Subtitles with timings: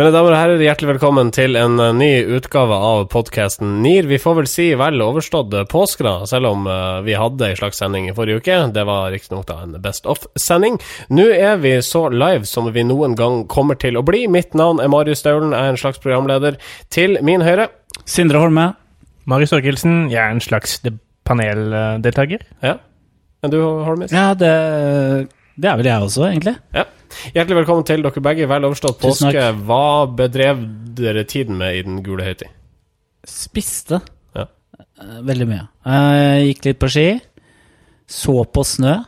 [0.00, 4.06] Mine damer og herrer, hjertelig velkommen til en eh, ny utgave av podkasten NIR.
[4.08, 7.82] Vi får vel si vel overstått påske, da, selv om uh, vi hadde en slags
[7.82, 8.54] sending i forrige uke.
[8.72, 10.78] Det var riktignok da en Best Off-sending.
[11.12, 14.22] Nå er vi så live som vi noen gang kommer til å bli.
[14.24, 16.56] Mitt navn er Marius Staulen, jeg er en slags programleder.
[16.88, 17.68] Til min høyre
[18.08, 18.70] Sindre Holme.
[19.28, 20.78] Marius Torkelsen, jeg er en slags
[21.28, 22.48] paneldeltaker.
[22.64, 22.78] Ja.
[23.44, 24.16] Men du, Holmis?
[24.16, 24.54] Ja, det,
[25.60, 26.56] det er vel jeg også, egentlig.
[26.72, 26.88] Ja.
[27.34, 28.46] Hjertelig velkommen til dere begge.
[28.50, 29.44] Vel overstått påske.
[29.66, 29.82] Hva
[30.16, 30.62] bedrev
[30.98, 32.50] dere tiden med i den gule høytid?
[33.28, 34.00] Spiste.
[34.36, 34.46] Ja.
[35.02, 35.64] Eh, Veldig mye.
[35.90, 37.08] Jeg gikk litt på ski.
[38.10, 39.00] Så på snø.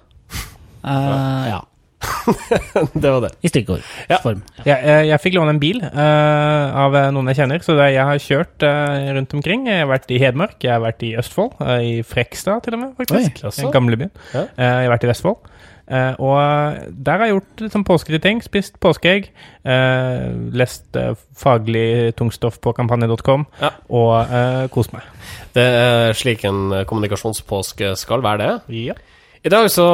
[0.82, 1.60] Eh, ja.
[2.98, 3.30] det var det.
[3.46, 3.82] I stikkord.
[4.10, 4.18] Ja.
[4.24, 4.42] Form.
[4.66, 8.06] Jeg, jeg, jeg fikk låne en bil eh, av noen jeg kjenner, så det, jeg
[8.08, 9.68] har kjørt eh, rundt omkring.
[9.70, 12.82] Jeg har vært i Hedmark, jeg har vært i Østfold, eh, i Frekstad til og
[12.82, 13.38] med, faktisk.
[13.38, 13.70] Oi, jaså.
[13.74, 14.10] Gamlebyen.
[14.34, 14.44] Ja.
[14.50, 15.52] Eh, jeg har vært i Vestfold.
[15.90, 18.42] Eh, og der har jeg gjort liksom, påskete ting.
[18.44, 19.30] Spist påskeegg.
[19.62, 23.70] Uh, lest uh, faglig tungstoff på kampanje.com, Ja.
[23.94, 25.06] og uh, kost meg.
[25.54, 28.78] Det er slik en kommunikasjonspåske skal være, det.
[28.88, 28.96] Ja.
[29.42, 29.84] I dag så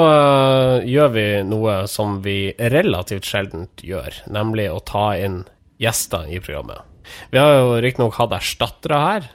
[0.85, 5.43] gjør vi noe som vi relativt sjeldent gjør, nemlig å ta inn
[5.81, 6.85] gjester i programmet.
[7.33, 9.29] Vi har jo riktignok hatt erstattere her,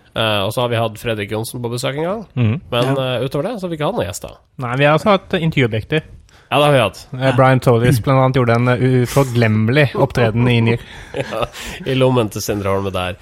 [0.45, 2.21] og så har vi hatt Fredrik Johnsen på besøk en gang.
[2.37, 3.07] Mm, Men ja.
[3.25, 4.35] utover det så har vi ikke hatt noen gjester.
[4.61, 6.05] Nei, vi har også hatt intervjuobjekter.
[6.53, 7.07] Ja, det har vi hatt.
[7.13, 10.81] Eh, Brian Tollis blant annet gjorde en uh, uforglemmelig opptreden i Nier.
[11.17, 11.47] Ja,
[11.85, 13.15] I lommen til Sindre Holme der.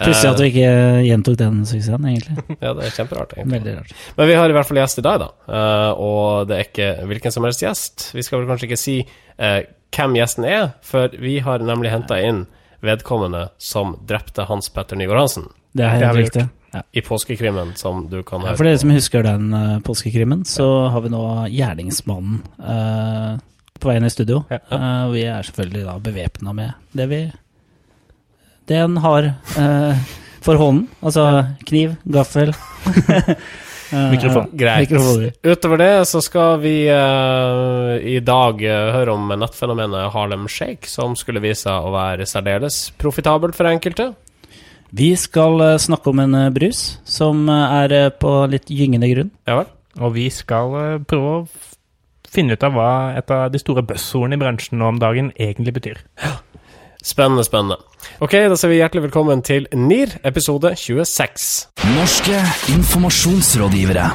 [0.00, 0.72] Pussig at du ikke
[1.06, 2.56] gjentok den suksessen, egentlig.
[2.56, 3.60] Ja, det er kjemperart, egentlig.
[3.60, 3.92] Veldig rart.
[4.16, 5.28] Men vi har i hvert fall gjest i dag, da.
[5.60, 8.08] Eh, og det er ikke hvilken som helst gjest.
[8.16, 9.60] Vi skal vel kanskje ikke si eh,
[9.94, 12.48] hvem gjesten er, for vi har nemlig henta inn
[12.82, 16.48] vedkommende som drepte Hans Petter Nygaard Hansen Det er helt riktig.
[16.72, 16.80] Ja.
[16.92, 20.88] i påskekrimmen, som du kan Ja, høre for dere som husker den uh, påskekrimmen, så
[20.88, 21.22] har vi nå
[21.52, 23.36] gjerningsmannen uh,
[23.76, 24.44] på vei inn i studio.
[24.48, 24.62] Ja.
[24.72, 27.20] Uh, vi er selvfølgelig da bevæpna med det vi
[28.68, 29.26] Det en har
[29.58, 30.02] eh,
[30.40, 30.86] for hånden.
[31.02, 31.24] Altså
[31.66, 32.54] kniv, gaffel
[33.92, 34.46] Mikrofon.
[34.52, 34.88] ja, Greit.
[34.88, 35.32] Mikrofoner.
[35.42, 41.16] Utover det så skal vi uh, i dag uh, høre om nettfenomenet Harlem Shake, som
[41.18, 44.12] skulle vise seg å være særdeles profitabelt for enkelte.
[44.92, 49.30] Vi skal eh, snakke om en eh, brus som eh, er på litt gyngende grunn.
[49.48, 49.70] Ja vel?
[50.04, 51.40] Og vi skal prøve å
[52.32, 55.74] finne ut av hva et av de store buzzordene i bransjen nå om dagen egentlig
[55.76, 56.00] betyr.
[57.04, 57.80] Spennende, spennende.
[58.24, 61.48] Ok, da sier vi hjertelig velkommen til NIR, episode 26.
[61.96, 62.44] Norske
[62.76, 64.06] informasjonsrådgivere.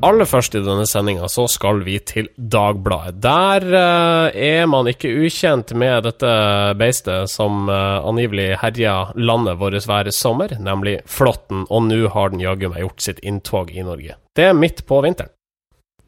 [0.00, 3.18] Aller først i denne sendinga så skal vi til Dagbladet.
[3.20, 6.30] Der eh, er man ikke ukjent med dette
[6.80, 12.40] beistet som eh, angivelig herja landet vårt hver sommer, nemlig flåtten, og nå har den
[12.40, 14.16] jaggu meg gjort sitt inntog i Norge.
[14.32, 15.34] Det er midt på vinteren.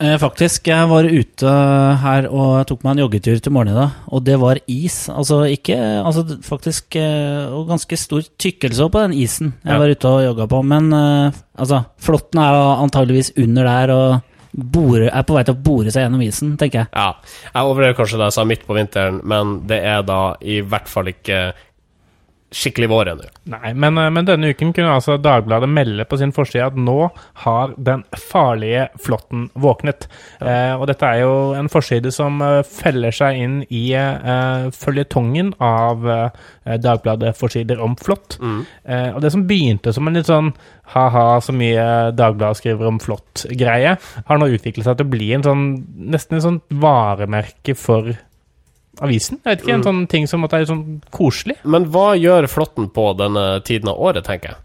[0.03, 1.51] Eh, faktisk, jeg var ute
[2.03, 4.97] her og tok meg en joggetur til morgenen i dag, og det var is.
[5.13, 9.79] Altså ikke Altså faktisk eh, Og ganske stor tykkelse på den isen jeg Ja.
[9.79, 14.21] var ute og jogga på, men eh, altså Flåtten er antageligvis under der og
[14.53, 16.89] Bore, er på vei til å bore seg gjennom isen, tenker jeg.
[16.93, 17.15] Ja,
[17.55, 20.91] jeg overlever kanskje da jeg sa midt på vinteren, men det er da i hvert
[20.93, 21.39] fall ikke
[22.53, 23.29] skikkelig vår ennå.
[23.53, 27.11] Nei, men, eh, men denne uken kunne altså Dagbladet melde på sin forside at nå
[27.45, 30.07] har den farlige flåtten våknet.
[30.41, 35.55] Eh, og dette er jo en forside som eh, feller seg inn i eh, føljetongen
[35.63, 38.39] av eh, Dagbladet-forsider om flått.
[38.85, 40.53] Eh, og det som begynte som en litt sånn
[40.93, 43.97] ha-ha, så mye Dagbladet skriver om flått-greie,
[44.29, 45.65] har nå utviklet seg til å bli en sånn
[46.13, 48.13] nesten en sånn varemerke for
[49.03, 49.41] avisen.
[49.43, 51.59] Jeg vet ikke, En sånn ting som at det er sånn koselig.
[51.65, 54.63] Men hva gjør flåtten på denne tiden av året, tenker jeg?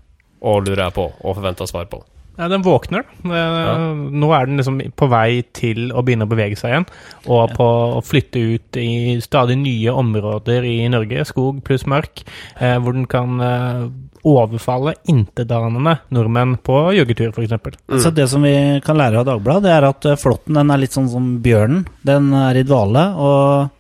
[0.47, 2.03] Og lurer jeg på, og forventer svar på.
[2.37, 3.01] Ja, den våkner.
[3.25, 3.77] Eh,
[4.13, 6.85] Nå er den liksom på vei til å begynne å bevege seg igjen.
[7.33, 7.65] Og på
[7.97, 12.22] å flytte ut i stadig nye områder i Norge, skog pluss mark,
[12.61, 13.87] eh, hvor den kan eh,
[14.28, 17.79] overfalle intetanende nordmenn på joggetur, f.eks.
[18.03, 18.53] Så det som vi
[18.85, 21.87] kan lære av Dagbladet, det er at eh, flåtten den er litt sånn som bjørnen.
[22.05, 23.73] Den er i dvale og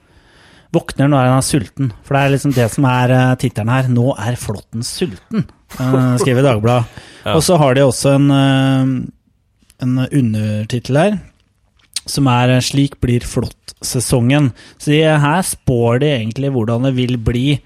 [0.75, 1.91] våkner når den er sulten.
[2.05, 3.89] For det er liksom det som er uh, tittelen her.
[3.91, 5.47] 'Nå er flåtten sulten',
[5.79, 7.03] eh, skriver Dagbladet.
[7.25, 7.35] Ja.
[7.35, 8.85] Og så har de også en, eh,
[9.83, 11.19] en undertittel her,
[12.05, 14.51] som er 'Slik blir flåttsesongen'.
[14.77, 17.61] Så de, her spår de egentlig hvordan det vil bli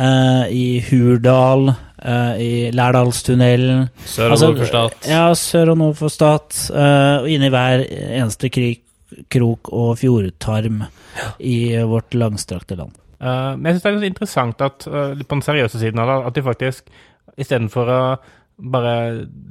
[0.00, 1.74] i Hurdal,
[2.38, 4.94] i Lærdalstunnelen Sør- og Altså, stat.
[5.06, 6.70] Ja, sør og nord for stat.
[6.72, 8.80] og inni hver eneste krik,
[9.32, 10.82] krok og fjordtarm
[11.40, 11.56] i
[11.90, 12.96] vårt langstrakte land.
[13.20, 16.08] Uh, men jeg syns det er litt interessant at uh, på den seriøse siden av
[16.12, 16.92] det, at de faktisk
[17.40, 18.02] istedenfor å
[18.60, 18.94] bare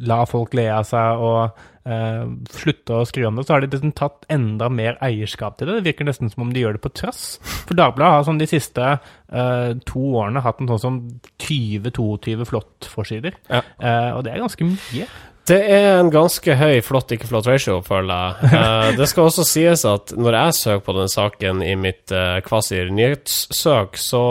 [0.06, 1.56] la folk le av seg og
[1.90, 5.70] uh, slutte å skrive om det, så har de liksom tatt enda mer eierskap til
[5.72, 5.80] det.
[5.80, 7.24] Det virker nesten som om de gjør det på trass.
[7.66, 11.00] For Dagbladet har sånn de siste eh, to årene hatt en sånn som
[11.42, 13.64] 20-22 flottforsider, Ja.
[13.82, 15.10] eh, og det er ganske mye.
[15.50, 18.50] Det er en ganske høy flott ikke flott ratio, føler jeg.
[18.60, 22.38] Eh, det skal også sies at når jeg søker på den saken i mitt uh,
[22.46, 24.22] Kvasir nyhetssøk, så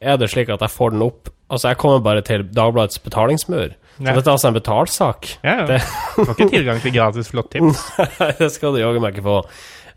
[0.00, 3.72] er det slik at jeg får den opp Altså, jeg kommer bare til Dagbladets betalingsmur.
[3.96, 4.12] Så Ja.
[4.14, 5.26] dette er altså en betalsak.
[5.42, 5.64] Ja, ja.
[5.66, 5.80] Det-
[6.14, 7.80] Du får ikke tilgang til gratis flott-tips.
[8.38, 9.40] det skal du jaggu meg ikke få.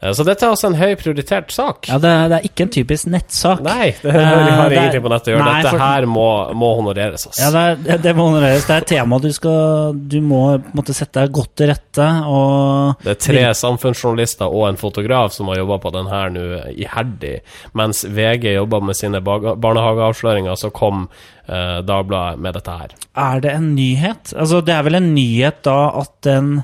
[0.04, 1.88] Eh, Så dette er altså en høy prioritert sak.
[1.88, 3.62] Ja, det, det er ikke en typisk nettsak.
[3.64, 5.46] Nei, det Eh, har det er- ingenting på nettet å gjøre.
[5.48, 7.40] Nei, Dette for- her må, må honoreres, Altså.
[7.42, 8.66] Ja, det, er, det- det må honoreres.
[8.68, 10.42] Det er et tema du skal Du må
[10.76, 15.48] måtte sette deg godt til rette og Det er tre samfunnsjournalister og en fotograf som
[15.48, 16.46] har jobba på den her nå
[16.76, 17.40] iherdig.
[17.74, 21.08] Mens VG jobba med sine barnehageavsløringer, så kom
[21.48, 22.94] eh, Dagbladet med dette her.
[23.16, 24.34] Er det en nyhet?
[24.36, 26.64] Altså, det er vel en nyhet da at den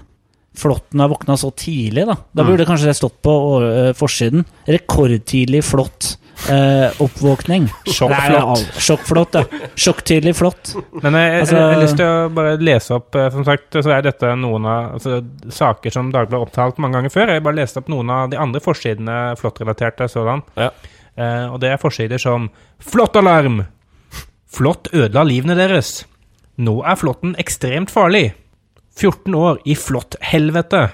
[0.60, 2.18] flåtten har våkna så tidlig, da.
[2.36, 4.44] Da burde kanskje det stått på uh, forsiden.
[4.70, 6.18] Rekordtidlig flått
[6.48, 7.68] Uh, oppvåkning.
[7.86, 8.62] Sjokkflott.
[8.80, 9.44] Sjokkflott, ja.
[9.76, 10.72] Sjokktidlig flott.
[11.04, 13.76] Men jeg, jeg, Altså- jeg har lyst til å bare lese opp eh, Som sagt,
[13.76, 15.20] så er dette noen av altså,
[15.52, 17.34] saker som Dagbladet har opptalt mange ganger før.
[17.36, 20.46] Jeg bare leste opp noen av de andre forsidene flåttrelaterte sådan.
[20.56, 20.72] Ja.
[21.20, 22.48] Uh, og det er forsider som
[22.80, 23.66] Flåttalarm!
[24.50, 26.06] Flått ødela livene deres.
[26.58, 28.32] Nå er flåtten ekstremt farlig.
[29.00, 30.86] 14 år i flåtthelvete.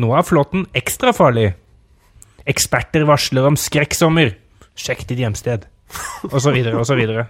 [0.00, 1.52] Nå er flåtten ekstra farlig.
[2.50, 4.34] Eksperter varsler om skrekksommer.
[4.78, 5.66] Sjekk ditt hjemsted.
[6.30, 7.28] Og så videre, og så videre.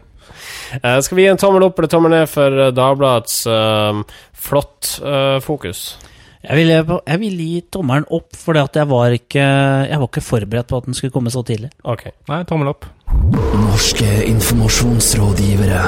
[0.84, 4.04] Uh, skal vi gi en tommel opp eller tommel ned for eh, Dagbladets uh,
[4.36, 5.98] flott Uh, fokus?
[6.40, 10.70] Jeg vil, jeg vil gi tommelen opp, for jeg var ikke Jeg var ikke forberedt
[10.70, 11.68] på at den skulle komme så tidlig.
[11.84, 12.06] Ok.
[12.30, 12.88] Nei, tommel opp.
[13.60, 15.84] Norske informasjonsrådgivere.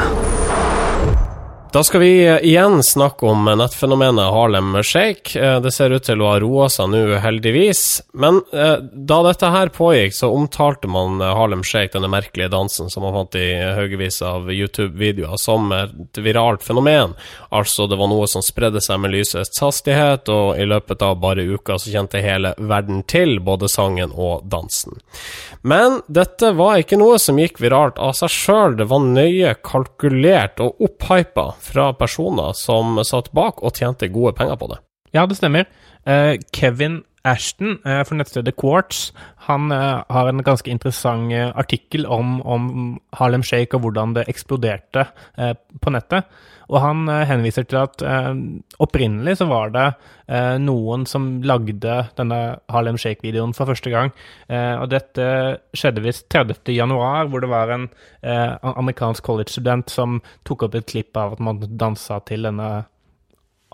[1.73, 5.41] Da skal vi igjen snakke om nettfenomenet Harlem Shake.
[5.41, 8.03] Eh, Det ser ut til å ha roa seg nå, heldigvis.
[8.13, 13.07] Men eh, da dette her pågikk, så omtalte man Harlem Shake, denne merkelige dansen som
[13.07, 13.47] man fant i
[13.79, 17.15] haugevis av YouTube-videoer, som et viralt fenomen.
[17.49, 21.49] Altså, det var noe som spredde seg med lysets hastighet, og i løpet av bare
[21.55, 25.01] uka så kjente hele verden til både sangen og dansen.
[25.65, 30.61] Men dette var ikke noe som gikk viralt av seg sjøl, det var nøye kalkulert
[30.61, 34.83] og opphypa fra personer som satt bak og tjente gode penger på det.
[35.15, 35.69] Ja, det stemmer.
[36.09, 39.13] Uh, Kevin Ashton uh, for nettstedet Quartz
[39.47, 45.07] han uh, har en ganske interessant artikkel om, om Harlem Shake og hvordan det eksploderte
[45.83, 46.27] på nettet.
[46.73, 48.31] Og han eh, henviser til at eh,
[48.83, 49.87] opprinnelig så var det
[50.27, 52.41] eh, noen som lagde denne
[52.73, 54.13] Harlem Shake-videoen for første gang.
[54.53, 55.27] Og dette
[55.77, 56.73] skjedde visst 30.
[56.75, 57.87] januar, hvor det var en
[58.23, 62.71] amerikansk college-student som tok opp et klipp av at man dansa til denne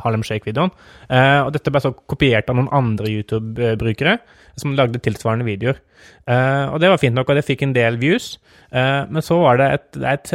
[0.03, 0.73] Harlem Shake-videoen.
[1.11, 4.19] Uh, og dette ble så kopiert av noen andre YouTube-brukere
[4.59, 5.81] som lagde tilsvarende videoer.
[6.29, 8.37] Uh, og det var fint nok, og det fikk en del views.
[8.71, 10.35] Uh, men så var det et, et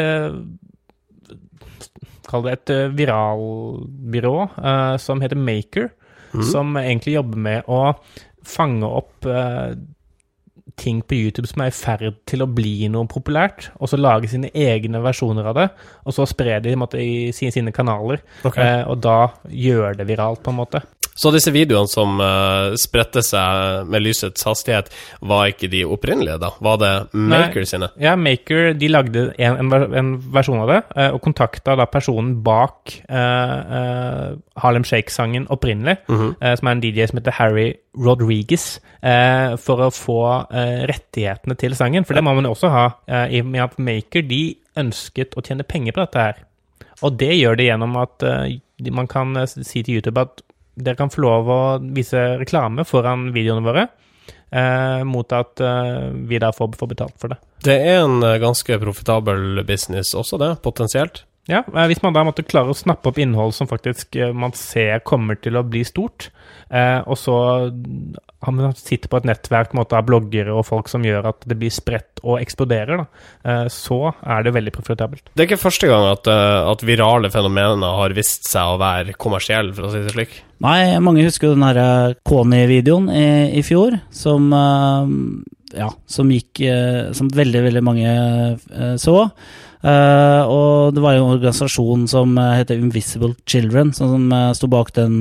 [2.29, 5.89] Kall det et eh, viralbyrå eh, som heter Maker,
[6.49, 7.81] som egentlig jobber med å
[8.47, 9.75] fange opp eh,
[10.79, 14.31] ting på YouTube som er i ferd til å bli noe populært, og så lage
[14.31, 15.69] sine egne versjoner av det,
[16.03, 18.63] og så spre det i, en måte, i sine, sine kanaler, Okay.
[18.63, 20.81] eh, og da gjør det viralt, på en måte.
[21.15, 24.89] Så disse videoene som uh, spredte seg med lysets hastighet,
[25.21, 26.49] var ikke de opprinnelige, da?
[26.63, 27.91] Var det Maker sine?
[28.01, 32.39] Ja, Maker de lagde en, en, en versjon av det, uh, og kontakta da personen
[32.45, 34.27] bak uh, eh,
[34.63, 39.91] Harlem Shake-sangen opprinnelig, eh, som er en DJ som heter Harry Rodriguez, eh, for å
[39.93, 42.07] få eh, rettighetene til sangen.
[42.07, 44.43] For det må man også ha, eh, i og med at Maker de
[44.79, 46.41] ønsket å tjene penger på dette her.
[47.03, 48.59] Og det gjør de gjennom at eh,
[48.95, 51.61] man kan eh, si til YouTube at dere kan få lov å
[51.93, 53.83] vise reklame foran videoene våre,
[54.49, 57.37] eh, mot at vi da får, får betalt for det.
[57.63, 61.23] Det er en ganske profitabel business også, det, potensielt.
[61.49, 64.53] Ja, eh, Hvis man da måtte klare å snappe opp innhold som faktisk eh, man
[64.55, 66.29] ser kommer til å bli stort,
[66.71, 67.35] eh, og så
[68.43, 71.57] har man sitter på et nettverk måte, av bloggere og folk som gjør at det
[71.59, 75.33] blir spredt og eksploderer, da, eh, så er det veldig profitabelt.
[75.33, 79.75] Det er ikke første gang at, at virale fenomener har vist seg å være kommersielle,
[79.75, 80.39] for å si det slik.
[80.63, 83.27] Nei, mange husker jo den her Kony-videoen i,
[83.59, 84.47] i fjor, som
[85.73, 86.61] Ja, som gikk
[87.17, 88.13] Som veldig, veldig mange
[89.01, 89.17] så.
[89.83, 94.69] Eh, og det var en organisasjon som eh, heter Invisible Children, som, som eh, sto
[94.71, 95.17] bak den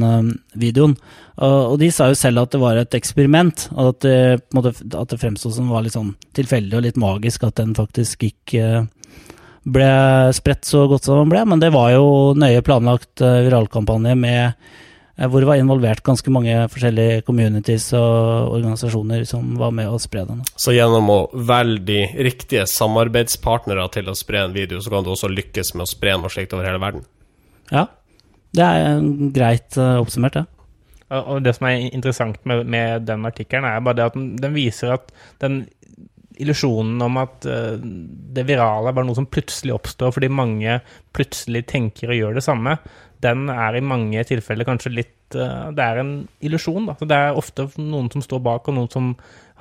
[0.55, 0.95] videoen.
[1.43, 4.17] Og- de sa jo selv at det var et eksperiment, og at det,
[4.55, 8.23] måte, at det fremsto som var litt sånn tilfeldig og litt magisk at den faktisk
[8.29, 8.85] gikk eh,
[9.67, 9.91] ble
[10.35, 12.07] spredt så godt som den ble, men det var jo
[12.39, 14.55] nøye planlagt viralkampanje med
[15.31, 20.25] hvor det var involvert ganske mange forskjellige communities og organisasjoner som var med å spre
[20.29, 20.41] den.
[20.59, 25.13] Så gjennom å velge de riktige samarbeidspartnere til å spre en video, så kan du
[25.13, 27.05] også lykkes med å spre noe slikt over hele verden.
[27.71, 27.87] Ja,
[28.57, 30.47] det er greit eh, oppsummert, det.
[31.13, 34.29] Og og det som er interessant med, med den artikkelen, er bare det at den,
[34.41, 35.13] den viser at
[35.45, 35.63] den
[36.41, 37.79] illusjonen om at eh,
[38.35, 40.79] det virale er bare noe som plutselig oppstår fordi mange
[41.15, 42.77] plutselig tenker og gjør det samme,
[43.23, 46.13] den er i mange tilfeller kanskje litt eh, Det er en
[46.45, 46.97] illusjon, da.
[46.99, 49.13] Så det er ofte noen som står bak, og noen som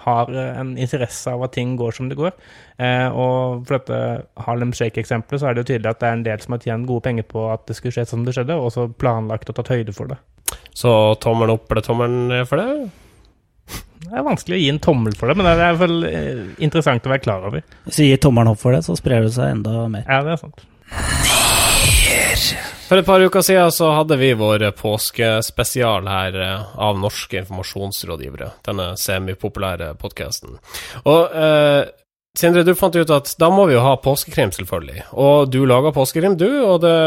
[0.05, 2.33] har eh, en interesse av at ting går som det går.
[2.81, 6.25] Eh, og for dette Harlem Shake-eksempelet, så er det jo tydelig at det er en
[6.27, 8.73] del som har tjent gode penger på at det skulle skje som det skjedde, og
[8.73, 10.19] så planlagt og tatt høyde for det.
[10.75, 10.91] Så
[11.23, 12.89] tommelen opp eller tommelen ned for det?
[14.01, 16.09] Det er vanskelig å gi en tommel for det, men det er i hvert fall
[16.09, 17.63] eh, interessant å være klar over.
[17.85, 20.05] Hvis vi gir tommelen opp for det, så sprer det seg enda mer.
[20.09, 20.67] Ja, det er sant.
[22.91, 28.49] For et par uker siden så hadde vi vår påskespesial her eh, av norske informasjonsrådgivere.
[28.67, 30.57] Denne semipopulære podkasten.
[31.07, 31.85] Og eh,
[32.35, 35.05] Sindre, du fant ut at da må vi jo ha påskekrim, selvfølgelig.
[35.23, 36.97] Og du laga påskekrim, du, og det,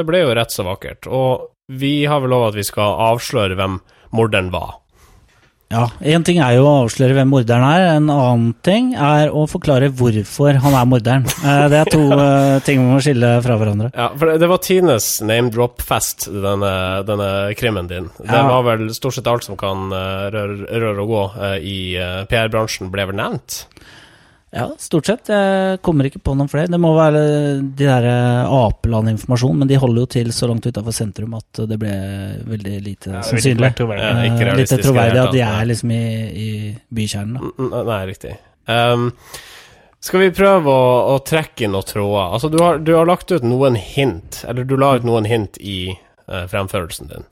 [0.00, 1.10] det ble jo rett så vakkert.
[1.12, 3.78] Og vi har vel lov at vi skal avsløre hvem
[4.16, 4.78] morderen var.
[5.74, 9.44] Ja, Én ting er jo å avsløre hvem morderen er, en annen ting er å
[9.50, 11.24] forklare hvorfor han er morderen.
[11.42, 13.90] Eh, Det er to eh, ting vi må skille fra hverandre.
[13.94, 16.72] Ja, for det- var Tines name drop-fest, denne,
[17.08, 18.10] denne krimmen din.
[18.22, 18.46] Det Ja.
[18.48, 21.24] var vel stort sett alt som kan eh, røre, røre og gå
[21.64, 21.76] i
[22.30, 23.64] PR-bransjen, ble vel nevnt.
[24.54, 25.26] Ja, stort sett.
[25.32, 26.70] Jeg kommer ikke på noen flere.
[26.70, 27.22] Det må være
[27.74, 31.78] de der eh, Apeland-informasjon, men de holder jo til så langt utafor sentrum at det
[31.82, 31.94] ble
[32.52, 33.72] veldig lite Ja, sannsynlig.
[33.80, 34.04] troverdig.
[34.06, 36.04] Ja, Eh, Lite troverdig at de er liksom i,
[36.44, 36.48] i
[36.94, 37.50] bykjernen.
[37.58, 37.82] da.
[37.90, 38.36] Nei, riktig.
[38.70, 39.08] Um,
[40.04, 42.32] skal vi prøve å, å trekke inn noen tråder?
[42.38, 45.58] Altså, du har, du har lagt ut noen hint, eller du la ut noen hint
[45.60, 45.90] i
[46.30, 47.26] uh, fremførelsen din.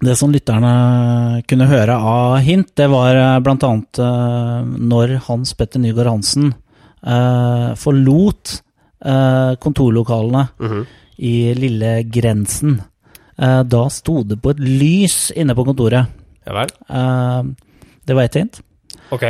[0.00, 5.52] Det som lytterne kunne høre av hint, det var eh, blant annet eh, når Hans
[5.58, 6.54] Petter Nygaard Hansen
[7.06, 8.62] eh, forlot
[9.06, 10.86] uh, kontorlokalene Mhm.
[11.18, 12.80] i Lille Grensen.
[13.40, 16.06] Uh, da sto det på et lys inne på kontoret.
[16.46, 16.68] Ja vel?
[18.06, 18.60] Det var ett hint.
[19.12, 19.24] Ok.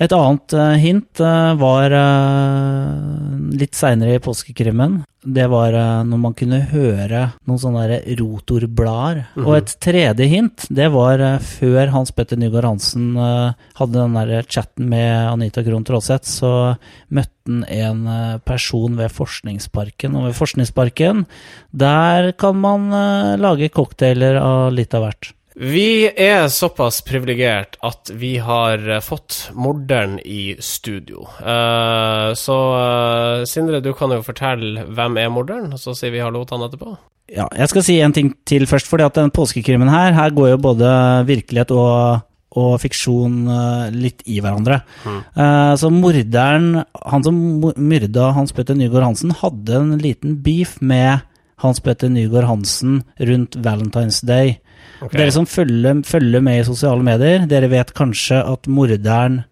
[0.00, 5.02] Et annet eh, hint eh, var eh, litt seinere i påskekrimmen.
[5.20, 5.74] Det var
[6.08, 9.18] når man kunne høre noen sånne rotorblader.
[9.20, 9.46] Mm -hmm.
[9.46, 14.88] Og et tredje hint, det var før Hans Petter Nygaard Hansen hadde den der chatten
[14.88, 16.76] med Anita Krohn Traaseth, så
[17.10, 20.16] møtte han en person ved Forskningsparken.
[20.16, 21.26] Og ved Forskningsparken,
[21.70, 22.88] der kan man
[23.36, 25.34] lage cocktailer av litt av hvert.
[25.60, 31.26] Vi er såpass privilegert at vi har eh, fått morderen i studio.
[31.36, 36.22] Eh, så eh, Sindre, du kan jo fortelle hvem er morderen, og så sier vi
[36.24, 36.94] hallo til han etterpå.
[37.30, 40.54] Ja, jeg skal si en ting til først, fordi at den påskekrimmen her, her går
[40.54, 40.94] jo både
[41.28, 42.24] virkelighet og,
[42.56, 43.44] og fiksjon
[43.92, 44.80] litt i hverandre.
[45.04, 47.36] Eh, så morderen, han som
[47.76, 51.20] myrda Hans Petter Nygaard Hansen, hadde en liten beef med
[51.60, 54.56] Hans Petter Nygaard Hansen rundt Valentine's Day.
[55.00, 55.14] Ok.
[55.16, 59.42] Dere som følger, følger med i sosiale medier, dere vet kanskje at morderen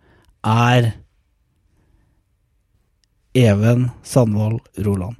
[0.44, 0.90] er
[3.38, 5.16] Even Sandvold Roland.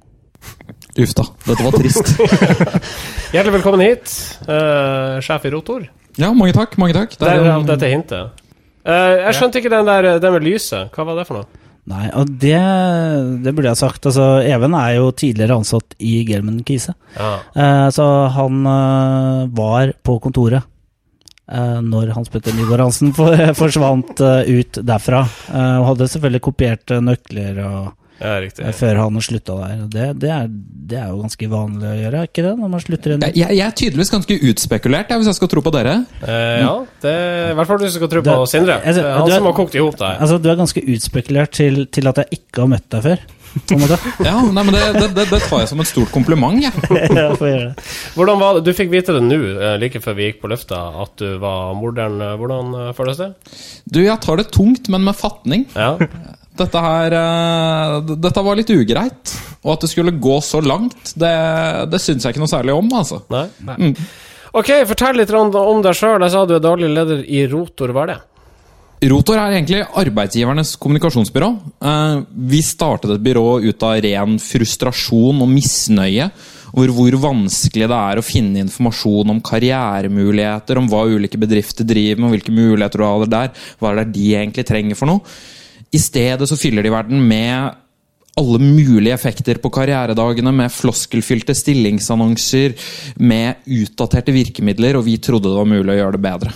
[0.98, 2.12] Uff da, dette var trist.
[3.34, 4.10] Hjertelig velkommen hit,
[4.48, 5.84] uh, sjef i Rotor.
[6.18, 6.74] Ja, mange takk.
[6.80, 7.12] mange takk.
[7.14, 8.44] Det er Der, jo- dette hintet.
[8.88, 10.90] Uh, jeg skjønte ikke den der den med lyset.
[10.94, 11.57] Hva var det for noe?
[11.88, 12.58] Nei, og det,
[13.44, 14.08] det burde jeg sagt.
[14.10, 16.92] Altså, Even er jo tidligere ansatt i Gelman Kise.
[17.16, 17.30] Ja.
[17.56, 20.66] Eh, så han eh, var på kontoret
[21.48, 25.22] eh, når Hans Petter Nygaard Hansen for, forsvant eh, ut derfra.
[25.48, 28.64] Eh, og hadde selvfølgelig kopiert eh, nøkler og, ja, riktig.
[28.66, 29.84] eh, før han slutta der.
[29.94, 30.48] Det, det, er,
[30.90, 32.52] det er jo ganske vanlig å gjøre, er ikke det?
[32.58, 35.74] Når man slutter en Jeg, jeg er tydeligvis ganske utspekulert, hvis jeg skal tro på
[35.78, 35.96] dere.
[36.22, 37.16] Eh, ja, det
[37.52, 38.78] i hvert fall du som skal tro på Sindre.
[38.82, 40.22] Altså, han er- som har kokt i hop det her.
[40.24, 43.26] Altså, du er ganske utspekulert til, til at jeg ikke har møtt deg før.
[44.22, 46.60] Ja, nei, men det, det, det, det tar jeg som et stort kompliment.
[46.62, 46.72] Jeg.
[47.16, 47.84] Ja, får gjøre det.
[48.14, 48.64] Hvordan var det?
[48.68, 51.72] Du fikk vite det nå, eh, like før vi gikk på løfta, at du var
[51.78, 52.20] morderen.
[52.38, 53.30] Hvordan føles det?
[53.88, 55.64] Du, jeg tar det tungt, men med fatning.
[55.74, 55.94] Ja.
[56.58, 59.34] Dette her eh, Dette var litt ugreit.
[59.64, 61.34] Og at det skulle gå så langt, det,
[61.90, 63.22] det syns jeg ikke noe særlig om, altså.
[63.32, 63.46] Nei?
[63.66, 63.94] Mm.
[64.58, 66.22] Ok, fortell litt om om deg sjøl.
[66.24, 67.92] Jeg sa du er daglig leder i Rotor.
[67.94, 68.18] Hva er det?
[69.10, 71.50] Rotor er egentlig arbeidsgivernes kommunikasjonsbyrå.
[71.90, 72.20] Eh,
[72.54, 76.30] Vi startet et byrå ut av ren frustrasjon og misnøye
[76.74, 82.20] over hvor vanskelig det er å finne informasjon om karrieremuligheter, om hva ulike bedrifter driver
[82.20, 85.22] med, og hvilke muligheter du har der, hva er det de egentlig trenger for noe.
[85.94, 87.76] I stedet så fyller de verden med
[88.38, 92.76] alle mulige effekter på karrieredagene med floskelfylte stillingsannonser,
[93.18, 96.52] med utdaterte virkemidler, og vi trodde det var mulig å gjøre det bedre.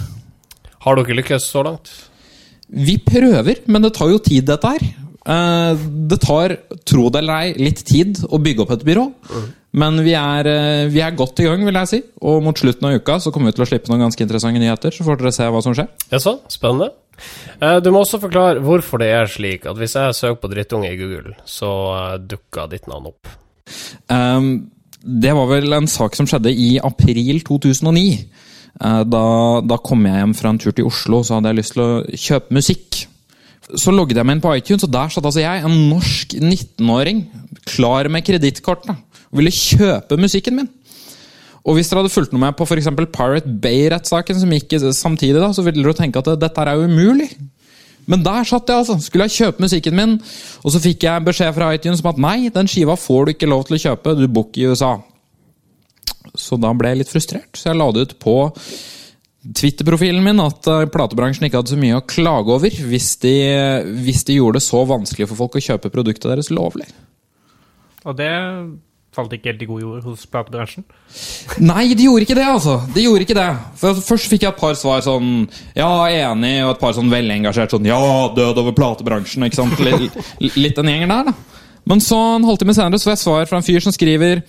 [0.84, 1.90] Har dere lykkes så langt?
[2.72, 4.86] Vi prøver, men det tar jo tid, dette her.
[5.22, 9.08] Eh, Det tar, tro det eller ei, litt tid å bygge opp et byrå.
[9.72, 12.02] Men vi er, eh, vi er godt i gang, vil jeg si.
[12.20, 14.92] Og mot slutten av uka så kommer vi til å slippe noen ganske interessante nyheter.
[14.92, 15.88] Så får dere se hva som skjer.
[16.12, 16.90] Jaså, spennende.
[17.60, 20.90] Eh, Du må også forklare hvorfor det er slik at hvis jeg søker på drittunge
[20.92, 23.28] i Google, så eh, dukker ditt navn opp.
[24.10, 24.70] Um,
[25.02, 28.26] det var vel en sak som skjedde i april 2009.
[28.82, 29.24] Uh, da,
[29.64, 31.90] da kom jeg hjem fra en tur til Oslo, så hadde jeg lyst til å
[32.26, 33.00] kjøpe musikk.
[33.78, 37.22] Så logget jeg meg inn på iTunes, og der satt altså jeg, en norsk 19-åring,
[37.70, 38.98] klar med kredittkort, da,
[39.32, 40.70] og ville kjøpe musikken min.
[41.62, 42.90] Og hvis dere hadde fulgt med meg på f.eks.
[43.14, 47.30] Pirate Bay-rettssaken, som gikk samtidig, da, så ville dere tenke at dette er jo umulig.
[48.10, 48.98] Men der satt jeg, altså.
[48.98, 50.16] Skulle jeg kjøpe musikken min,
[50.62, 53.50] og så fikk jeg beskjed fra iTunes om at nei, den skiva får du ikke
[53.50, 54.96] lov til å kjøpe, du bor i USA.
[56.34, 58.36] Så da ble jeg litt frustrert, så jeg la det ut på
[59.42, 63.32] Twitter-profilen min at eh, platebransjen ikke hadde så mye å klage over hvis de,
[64.04, 66.86] hvis de gjorde det så vanskelig for folk å kjøpe produktet deres lovlig.
[68.06, 68.30] Og det
[69.12, 70.86] falt ikke helt i god jord hos platebransjen.
[71.60, 72.78] Nei, de gjorde ikke det, altså.
[72.94, 73.48] De gjorde ikke det.
[73.80, 77.74] For Først fikk jeg et par svar sånn Ja, enig, og et par sånn velengasjert
[77.74, 78.00] sånn Ja,
[78.32, 79.80] død over platebransjen, ikke sant?
[79.82, 81.62] Litt, litt den gjengen der, da.
[81.88, 84.44] Men så en halvtime senere så får jeg svar fra en fyr som skriver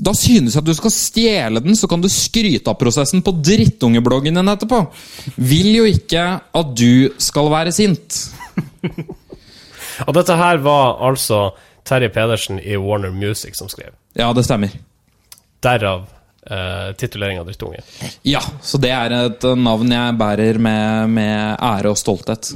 [0.00, 3.34] da synes jeg at du skal stjele den, så kan du skryte av prosessen på
[3.36, 4.78] drittungebloggen din etterpå.
[5.36, 8.22] Vil jo ikke at du skal være sint.
[10.08, 11.50] Og dette her var altså
[11.84, 13.92] Terje Pedersen i Warner Music som skrev.
[14.18, 14.74] Ja, det stemmer.
[15.62, 16.06] Derav
[16.46, 17.82] eh, tituleringa av drittunge.
[18.26, 22.52] Ja, så det er et navn jeg bærer med, med ære og stolthet.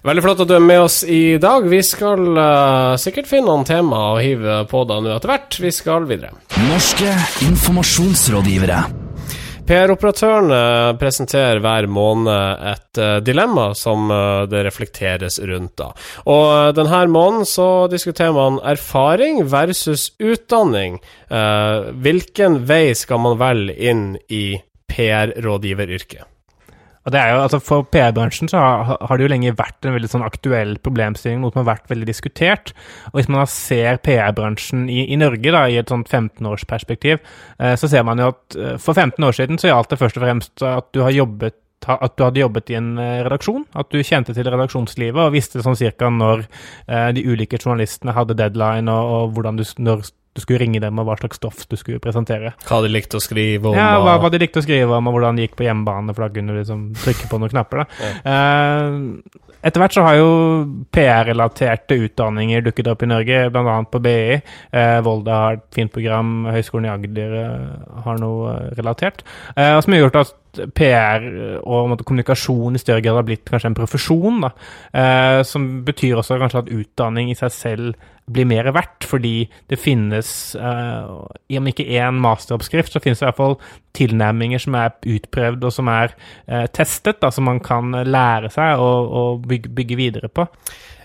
[0.00, 1.66] Veldig flott at du er med oss i dag.
[1.68, 5.60] Vi skal uh, sikkert finne noen tema å hive på deg nå etter hvert.
[5.60, 6.32] Vi skal videre.
[6.70, 7.12] Norske
[7.50, 9.09] informasjonsrådgivere.
[9.70, 15.76] PR-operatørene presenterer hver måned et eh, dilemma som eh, det reflekteres rundt.
[15.78, 15.92] da.
[16.24, 20.98] Og eh, denne måneden så diskuterer man erfaring versus utdanning.
[22.02, 24.58] Hvilken vei skal man velge inn i
[24.90, 26.29] PR-rådgiveryrket?
[27.10, 30.10] Og det er jo, altså For PR-bransjen så har, det jo lenge vært en veldig
[30.12, 32.70] sånn aktuell problemstilling, noe som har vært veldig diskutert.
[33.10, 37.18] Og Hvis man ser PR-bransjen i, i Norge da, i et sånt 15-årsperspektiv,
[37.58, 40.20] eh, så ser man jo at eh, for 15 år siden så gjaldt det først
[40.20, 43.88] og fremst at du har jobbet at du hadde jobbet i en eh, redaksjon, at
[43.88, 48.92] du kjente til redaksjonslivet og visste sånn cirka når eh, de ulike journalistene hadde deadline,
[48.92, 52.00] og, og hvordan du, når du skulle ringe dem, og hva slags stoff du skulle
[52.02, 52.52] presentere.
[52.68, 53.76] Hva de likte å skrive om?
[53.78, 56.26] Ja, hva, hva de likte å skrive om, og hvordan det gikk på hjemmebane, for
[56.26, 57.82] da kunne du liksom trykke på noen knapper.
[57.82, 58.10] da.
[58.30, 60.30] Eh, etter hvert så har jo
[60.94, 63.76] PR-relaterte utdanninger dukket opp i Norge, bl.a.
[63.90, 64.38] på BI.
[64.38, 69.26] Eh, Volda har et fint program, Høgskolen i Agder eh, har noe relatert.
[69.56, 70.36] Og som har gjort at
[70.76, 71.26] PR
[71.60, 74.40] og måte, kommunikasjon i større grad har blitt kanskje en profesjon.
[74.40, 74.50] da,
[74.92, 77.94] eh, Som betyr også kanskje at utdanning i seg selv
[78.30, 83.30] blir mer verdt, fordi det finnes, eh, om ikke én masteroppskrift, så finnes det i
[83.30, 83.58] hvert fall
[83.94, 86.14] tilnærminger som er utprøvd og som er
[86.46, 90.46] eh, testet, da, som man kan lære seg og, og bygge, bygge videre på.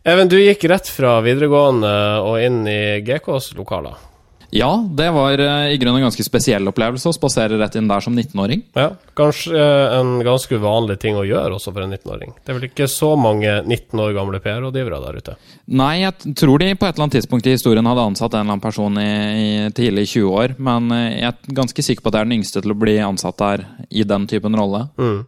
[0.06, 4.15] Even, du gikk rett fra videregående og inn i GKs lokaler.
[4.54, 8.04] Ja, det var eh, i grunnen en ganske spesiell opplevelse å spasere rett inn der
[8.04, 8.66] som 19-åring.
[8.78, 12.36] Ja, Kanskje eh, en ganske uvanlig ting å gjøre også for en 19-åring.
[12.44, 15.38] Det er vel ikke så mange 19 år gamle PR-rådgivere der ute?
[15.72, 18.58] Nei, jeg tror de på et eller annet tidspunkt i historien hadde ansatt en eller
[18.58, 22.26] annen person i, i tidlig 20-år, men eh, jeg er ganske sikker på at jeg
[22.26, 24.86] er den yngste til å bli ansatt der i den typen rolle.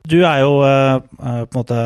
[0.07, 1.81] Du er jo eh, på en måte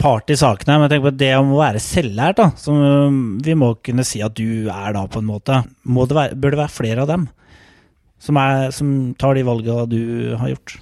[0.00, 3.18] part i sakene, men jeg tenker på det om å være selvlært, da, som eh,
[3.46, 5.62] vi må kunne si at du er da, på en måte.
[5.84, 7.28] Må det være, bør det være flere av dem
[8.20, 8.88] som, er, som
[9.20, 10.00] tar de valgene du
[10.40, 10.78] har gjort?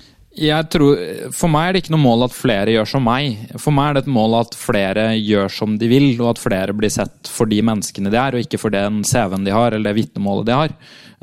[0.70, 1.00] Tror,
[1.34, 3.40] For meg er det ikke noe mål at flere gjør som meg.
[3.58, 6.76] For meg er det et mål at flere gjør som de vil, og at flere
[6.76, 9.90] blir sett for de menneskene de er, og ikke for den CV-en de har, eller
[9.90, 10.76] det vitnemålet de har.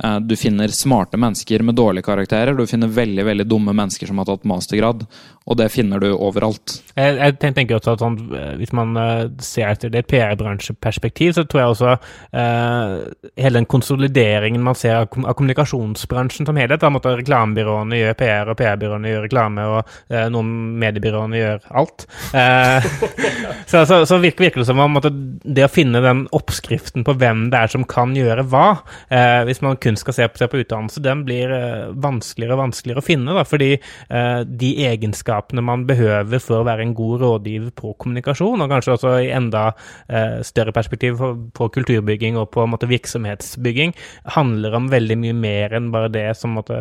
[0.03, 4.19] Eh, Du finner smarte mennesker med dårlige karakterer, du finner veldig veldig dumme mennesker som
[4.19, 5.05] har tatt mastergrad,
[5.45, 6.79] og det finner du overalt.
[6.97, 11.45] Jeg, jeg tenker også at sånn, eh, Hvis man eh, ser etter det PR-bransjeperspektiv, så
[11.45, 12.95] tror jeg også eh,
[13.37, 18.57] hele den konsolideringen man ser av, av kommunikasjonsbransjen som helhet da, Reklamebyråene gjør PR, og
[18.59, 22.07] PR-byråene gjør reklame, og eh, noen mediebyråene gjør alt.
[22.35, 22.89] Eh,
[23.71, 27.15] så, så, så virker, virker det som om at det å finne den oppskriften på
[27.21, 28.65] hvem det er som kan gjøre hva
[29.45, 33.03] Hvis man kun skal se på, se på utdannelse, den blir eh, vanskeligere og vanskeligere
[33.03, 33.35] å finne.
[33.37, 38.63] Da, fordi eh, de egenskapene man behøver for å være en god rådgiver på kommunikasjon,
[38.65, 39.67] og kanskje også i enda
[40.07, 41.21] eh, større perspektiv
[41.55, 43.93] på, kulturbygging og på måte, virksomhetsbygging,
[44.37, 46.77] handler om veldig mye mer enn bare det som måte,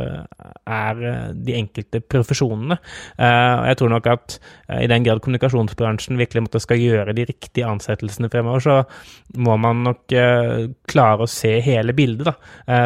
[0.64, 1.00] er
[1.34, 2.76] de enkelte profesjonene.
[3.18, 4.36] Jeg tror nok at
[4.82, 8.76] i den grad kommunikasjonsbransjen virkelig måtte, skal gjøre de riktige ansettelsene fremover, så
[9.44, 10.14] må man nok
[10.90, 12.30] klare å se hele bildet.
[12.30, 12.36] Da.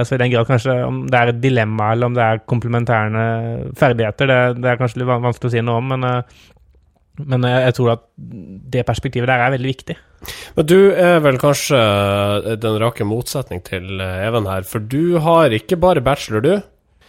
[0.08, 2.40] Eh, så i den grad kanskje om det er et dilemma eller om det er
[2.48, 6.46] komplementærende ferdigheter, det, det er kanskje litt vanskelig å si noe om, men, eh,
[7.28, 8.04] men jeg, jeg tror at
[8.78, 9.96] det perspektivet der er veldig viktig.
[10.56, 15.18] Men du er vel kanskje eh, den rake motsetning til eh, Even her, for du
[15.22, 16.52] har ikke bare bachelor, du.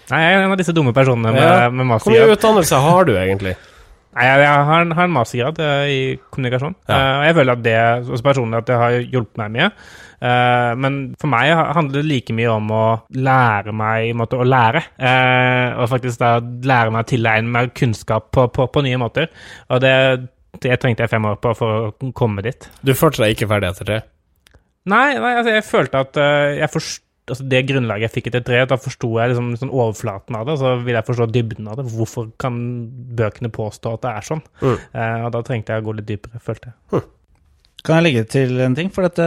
[0.10, 1.70] Nei, jeg er en av disse dumme personene med, Ja.
[1.70, 3.56] med Hvor mye utdannelse har du egentlig?
[4.18, 6.00] Nei, jeg, jeg har, en, har en mastergrad uh, i
[6.34, 6.76] kommunikasjon.
[6.90, 6.96] Ja.
[6.98, 9.68] uh, og jeg føler at det også personlig at det har hjulpet meg mye.
[10.20, 12.84] Uh, men for meg handler det like mye om å
[13.16, 14.82] lære meg måte, å lære.
[14.98, 19.30] Eh, og faktisk da lære meg å tilegne meg kunnskap på, på, på nye måter.
[19.70, 19.96] Og det,
[20.60, 22.68] det trengte jeg fem år på for å komme dit.
[22.84, 24.00] Du følte deg ikke ferdig etter det?
[24.90, 28.44] Nei, nei altså jeg følte at eh, jeg forst, altså det grunnlaget jeg fikk etter
[28.48, 30.58] tre, da forsto jeg liksom liksom overflaten av det.
[30.62, 31.86] Så ville jeg forstå dybden av det.
[31.94, 32.58] Hvorfor kan
[33.20, 34.44] bøkene påstå at det er sånn?
[34.62, 34.76] Mm.
[34.94, 37.04] Eh, og da trengte jeg å gå litt dypere, følte jeg.
[37.88, 38.90] Kan jeg legge til en ting?
[38.92, 39.24] For dette,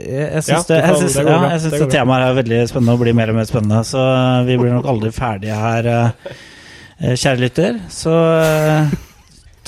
[0.00, 2.22] jeg, jeg syns Ja, det, det jeg kan- det ja, jeg syns det det, temaet
[2.30, 3.80] er veldig spennende og blir mer og mer spennende.
[3.84, 6.32] Så eh, vi blir nok aldri ferdige her, eh,
[7.02, 7.80] eh, kjære lytter.
[7.92, 8.94] Så eh,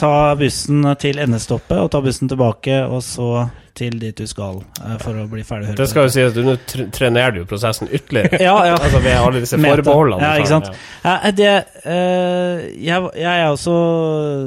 [0.01, 3.29] ta bussen til endestoppet, og ta bussen tilbake, og så
[3.79, 5.81] til dit du skal eh, for å bli ferdig hørt.
[5.81, 8.41] Det skal jo si at du nå trenerer du jo prosessen ytterligere.
[8.49, 8.75] Ja, ja.
[8.77, 10.23] Altså ved alle disse forbeholdene.
[10.25, 10.71] Ja, ikke sant?
[11.05, 11.51] Ja, det,
[11.89, 13.77] eh, jeg, jeg har også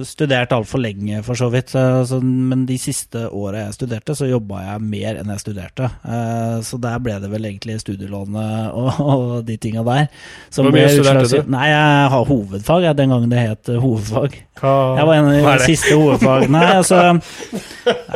[0.07, 1.73] studert altfor lenge, for så vidt.
[1.75, 5.89] eh, altså, men de siste åra jeg studerte, så jobba jeg mer enn jeg studerte.
[6.05, 10.09] Eh, så der ble det vel egentlig studielånet og, og de tinga der.
[10.49, 11.53] som Hvor mye studerte du?
[11.55, 14.44] Nei, jeg har hovedfag, jeg, den gangen det het eh, hovedfag.
[14.55, 16.59] Hva, Jeg var en av de siste hovedfagene.
[16.77, 16.99] Altså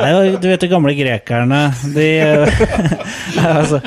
[0.00, 1.58] nei, Du vet de gamle grekerne
[1.92, 2.06] De
[3.50, 3.80] Altså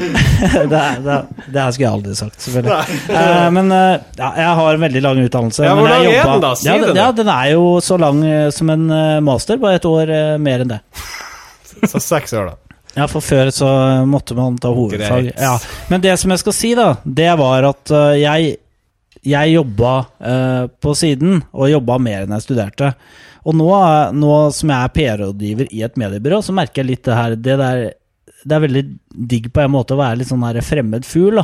[0.00, 1.14] det, det,
[1.50, 2.98] det her skulle jeg aldri sagt, selvfølgelig.
[3.12, 5.64] Eh, men eh, ja, jeg har en veldig lang utdannelse.
[5.66, 6.50] Ja, men hvor lang er den da?
[6.56, 9.58] Si ja, det den- Ja, den er jo så lang eh, som en eh, master,
[9.60, 10.80] bare et år mer enn det.
[11.90, 12.76] Så seks år, da.
[12.96, 13.68] Ja, for før så
[14.08, 15.32] måtte man ta hovedfag.
[15.36, 15.56] Ja.
[15.92, 18.56] Men det som jeg skal si, da, det var at jeg,
[19.26, 22.92] jeg jobba eh, på siden, og jobba mer enn jeg studerte.
[23.48, 23.68] Og nå,
[24.16, 27.56] nå som jeg er PR-rådgiver i et mediebyrå, så merker jeg litt det her Det,
[27.60, 27.84] der,
[28.44, 28.84] det er veldig
[29.30, 31.40] digg på en måte å være litt sånn her fremmed fugl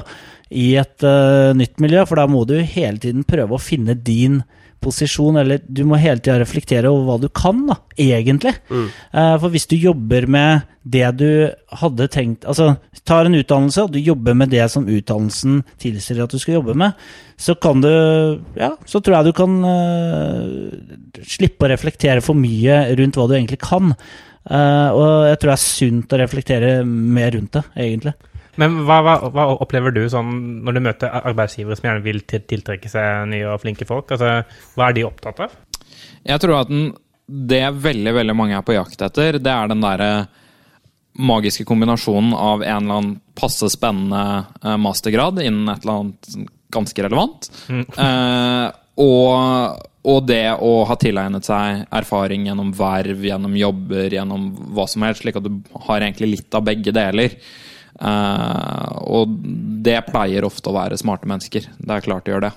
[0.53, 4.43] i et uh, nytt miljø, for da må du hele tiden prøve å finne din
[4.85, 8.55] posisjon, eller du må hele tida reflektere over hva du kan, da, egentlig.
[8.71, 11.31] Eh, For hvis du jobber med det du
[11.81, 16.31] hadde tenkt Altså, tar en utdannelse, og du jobber med det som utdannelsen tilsier at
[16.31, 16.95] du skal jobbe med,
[17.39, 17.91] så kan du
[18.59, 23.37] Ja, så tror jeg du kan uh, slippe å reflektere for mye rundt hva du
[23.37, 23.95] egentlig kan.
[24.47, 28.15] Uh, og jeg tror det er sunt å reflektere mer rundt det, egentlig.
[28.61, 32.91] Men hva, hva, hva opplever du sånn når du møter arbeidsgivere som gjerne vil tiltrekke
[32.91, 34.15] seg nye og flinke folk?
[34.17, 34.41] Altså,
[34.77, 35.57] hva er de opptatt av?
[36.27, 36.91] Jeg tror at den,
[37.27, 40.11] det veldig veldig mange er på jakt etter, det er den derre
[41.17, 47.05] magiske kombinasjonen av en eller annen passe spennende eh, mastergrad innen et eller annet ganske
[47.07, 48.67] relevant, eh,
[49.01, 55.05] og, og det å ha tilegnet seg erfaring gjennom verv, gjennom jobber, gjennom hva som
[55.07, 55.57] helst, slik at du
[55.89, 57.37] har egentlig litt av begge deler.
[58.01, 59.39] Eh, og
[59.87, 61.71] det pleier ofte å være smarte mennesker.
[61.79, 62.53] Det er klart det gjør det.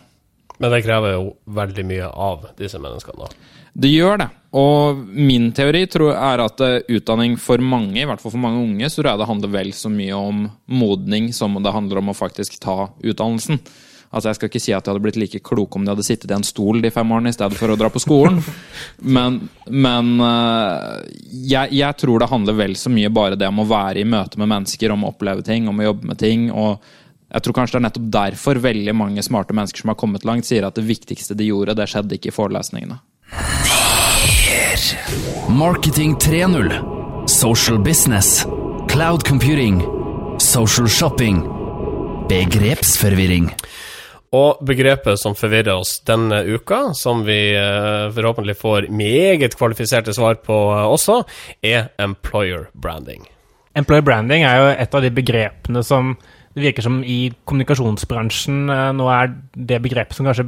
[0.60, 1.24] Men det krever jo
[1.56, 3.28] veldig mye av disse menneskene.
[3.28, 3.56] da.
[3.80, 4.30] Det gjør det.
[4.60, 8.90] Og min teori er at eh, utdanning for mange, i hvert fall for mange unge,
[8.90, 12.18] så tror jeg det handler vel så mye om modning som det handler om å
[12.18, 13.62] faktisk ta utdannelsen.
[14.10, 16.32] Altså Jeg skal ikke si at jeg hadde blitt like klok om de hadde sittet
[16.32, 18.40] i en stol de fem årene i stedet for å dra på skolen,
[19.18, 19.38] men,
[19.70, 21.04] men eh,
[21.52, 24.42] jeg, jeg tror det handler vel så mye bare det om å være i møte
[24.42, 26.50] med mennesker, om å oppleve ting, om å jobbe med ting.
[26.50, 26.82] og
[27.30, 30.48] jeg tror kanskje det er nettopp derfor veldig mange smarte mennesker som har kommet langt,
[30.50, 32.98] sier at det viktigste de gjorde, det skjedde ikke i forelesningene.
[35.54, 37.28] Marketing 3.0.
[37.30, 38.48] Social business.
[38.90, 39.84] Cloud computing.
[40.40, 41.44] Social shopping.
[42.30, 43.54] Begrepsforvirring.
[44.36, 50.38] Og begrepet som forvirrer oss denne uka, som vi eh, forhåpentlig får meget kvalifiserte svar
[50.46, 51.24] på eh, også,
[51.66, 53.26] er employer branding.
[53.78, 56.14] Employer branding er jo et av de begrepene som
[56.54, 60.46] det virker som i kommunikasjonsbransjen eh, nå er det begrepet som kanskje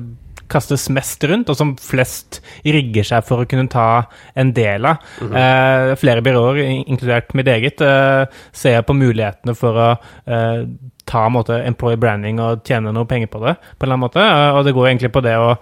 [0.52, 4.04] kastes mest rundt, og som flest rigger seg for å kunne ta
[4.40, 5.06] en del av.
[5.24, 9.90] Eh, flere byråer, inkludert mitt eget, eh, ser på mulighetene for å
[10.28, 10.66] eh,
[11.10, 14.06] ta en måte, employee branding og tjene noe penger på det, på en eller annen
[14.08, 14.26] måte.
[14.26, 15.56] Eh, og det går egentlig på det å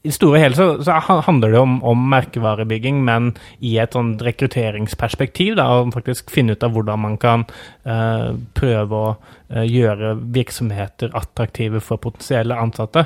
[0.00, 3.92] i det store og hele så, så handler det om, om merkevarebygging, men i et
[3.92, 5.58] sånn rekrutteringsperspektiv.
[5.58, 7.44] Da, og faktisk finne ut av hvordan man kan
[7.84, 13.04] uh, prøve å uh, gjøre virksomheter attraktive for potensielle ansatte.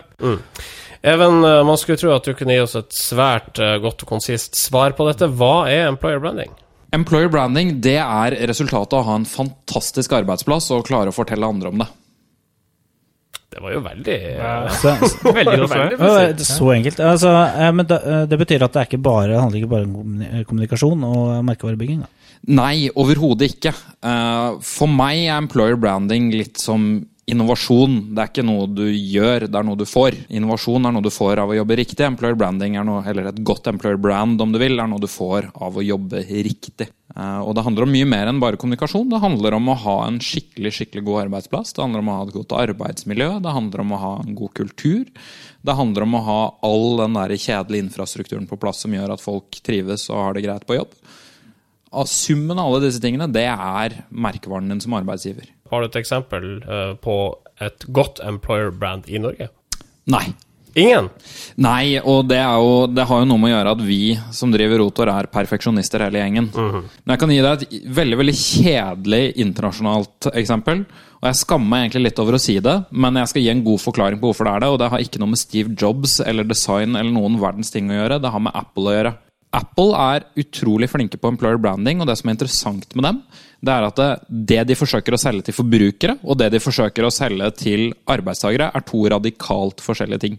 [1.05, 4.57] Even, eh, man skulle tro at du kunne gi oss et svært godt og konsist
[4.57, 5.29] svar på dette.
[5.35, 6.55] Hva er employer branding?
[6.95, 11.49] Employer branding det er resultatet av å ha en fantastisk arbeidsplass og klare å fortelle
[11.49, 11.91] andre om det.
[13.55, 14.93] Det var jo veldig eh, Så,
[15.37, 16.99] Veldig veldig Ja, Så enkelt.
[16.99, 20.23] Altså, eh, men eh, det betyr at det er ikke bare, handler ikke bare om
[20.49, 22.03] kommunikasjon og merkevarebygging?
[22.03, 22.11] Da.
[22.59, 23.73] Nei, overhodet ikke.
[24.05, 28.15] Eh, For meg er employer branding litt som innovasjon.
[28.15, 30.17] Det er ikke noe du gjør, det er noe du får.
[30.35, 32.05] Innovasjon er noe du får av å jobbe riktig.
[32.07, 35.09] Employer branding er noe, eller et godt employer brand om du vil, er noe du
[35.11, 36.91] får av å jobbe riktig.
[37.17, 39.09] Eh, Og det handler om mye mer enn bare kommunikasjon.
[39.13, 41.73] Det handler om å ha en skikkelig skikkelig god arbeidsplass.
[41.73, 43.31] Det handler om å ha et godt arbeidsmiljø.
[43.45, 45.05] Det handler om å ha en god kultur.
[45.65, 49.25] Det handler om å ha all den der kjedelige infrastrukturen på plass som gjør at
[49.25, 50.93] folk trives og har det greit på jobb.
[52.11, 55.47] Summen av alle disse tingene, det er merkevaren din som arbeidsgiver.
[55.75, 57.19] Har du et eksempel uh, på
[57.63, 59.51] et godt employer brand i Norge?
[60.11, 60.29] Nei.
[60.75, 61.09] Ingen?
[61.63, 63.99] Nei, og det, er jo, det har jo noe med å gjøre at vi
[64.35, 66.49] som driver Rotor, er perfeksjonister hele gjengen.
[66.51, 70.83] Men jeg kan gi deg et veldig veldig kjedelig internasjonalt eksempel.
[71.23, 73.63] Og jeg skammer meg egentlig litt over å si det, men jeg skal gi en
[73.65, 74.73] god forklaring på hvorfor det er det.
[74.75, 78.01] Og det har ikke noe med Steve Jobs eller design eller noen verdens ting å
[78.01, 78.19] gjøre.
[78.21, 79.15] Det har med Apple å gjøre.
[79.55, 83.21] Apple er utrolig flinke på employer branding, og det som er interessant med dem,
[83.65, 84.11] det er at det,
[84.53, 88.71] det de forsøker å selge til forbrukere, og det de forsøker å selge til arbeidstakere,
[88.75, 90.39] er to radikalt forskjellige ting.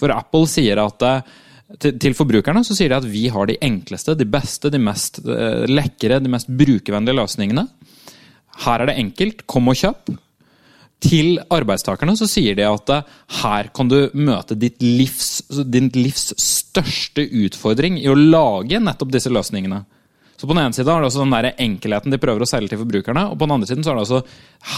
[0.00, 1.36] For Apple sier at eh,
[1.80, 5.22] til, til forbrukerne så sier de at vi har de enkleste, de beste, de mest
[5.24, 7.66] eh, lekre, de mest brukervennlige løsningene.
[8.64, 10.12] Her er det enkelt, kom og kjøp.
[11.00, 16.30] Til arbeidstakerne så sier de at eh, her kan du møte ditt livs, din livs
[16.40, 19.84] største utfordring i å lage nettopp disse løsningene.
[20.40, 22.72] Så På den ene siden har det også den der enkelheten de prøver å selge
[22.72, 24.20] til forbrukerne, og på den andre siden så er det altså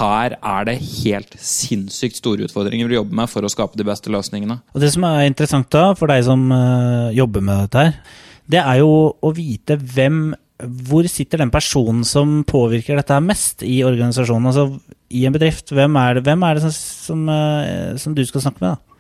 [0.01, 4.11] her er det helt sinnssykt store utfordringer å jobbe med for å skape de beste
[4.11, 4.59] løsningene.
[4.75, 8.19] Og Det som er interessant da, for deg som eh, jobber med dette her,
[8.51, 13.81] det er jo å vite hvem Hvor sitter den personen som påvirker dette mest i
[13.83, 14.51] organisasjonen?
[14.51, 14.67] Altså
[15.11, 18.45] i en bedrift, hvem er det, hvem er det som, som, eh, som du skal
[18.45, 18.75] snakke med?
[18.75, 18.92] da?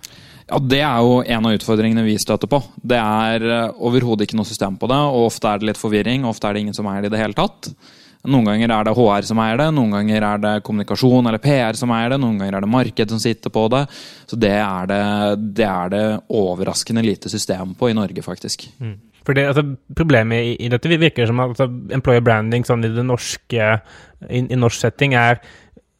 [0.48, 2.62] Ja, Det er jo en av utfordringene vi støter på.
[2.76, 6.26] Det er eh, overhodet ikke noe system på det, og ofte er det litt forvirring.
[6.28, 7.72] Ofte er det ingen som eier det i det hele tatt.
[8.22, 11.74] Noen ganger er det HR som eier det, noen ganger er det kommunikasjon eller PR
[11.74, 13.80] som eier det, noen ganger er det marked som sitter på det.
[14.30, 15.00] Så det er det,
[15.58, 18.68] det, er det overraskende lite system på i Norge, faktisk.
[19.26, 19.64] For det, altså,
[19.98, 23.68] Problemet i, i dette virker som at altså, employer branding sånn i norske
[24.30, 25.40] i, i norsk setting er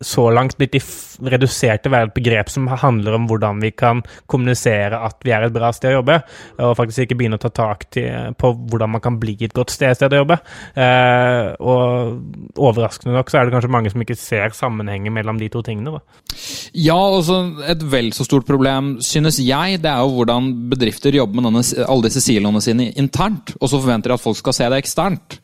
[0.07, 0.77] så langt blitt
[1.23, 5.35] redusert til å være et begrep som handler om hvordan vi kan kommunisere at vi
[5.35, 6.19] er et bra sted å jobbe,
[6.61, 9.73] og faktisk ikke begynne å ta tak til, på hvordan man kan bli et godt
[9.75, 10.39] sted, sted å jobbe.
[10.75, 15.51] Eh, og overraskende nok så er det kanskje mange som ikke ser sammenhengen mellom de
[15.53, 15.99] to tingene.
[15.99, 16.37] da.
[16.75, 21.41] Ja, også et vel så stort problem, synes jeg, det er jo hvordan bedrifter jobber
[21.41, 24.71] med denne, alle disse siloene sine internt, og så forventer de at folk skal se
[24.73, 25.41] det eksternt.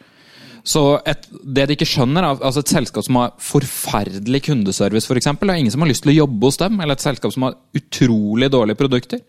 [0.68, 1.24] Så et,
[1.56, 5.72] det de ikke skjønner, er altså et selskap som har forferdelig kundeservice, f.eks., er ingen
[5.72, 8.80] som har lyst til å jobbe hos dem, eller et selskap som har utrolig dårlige
[8.80, 9.22] produkter.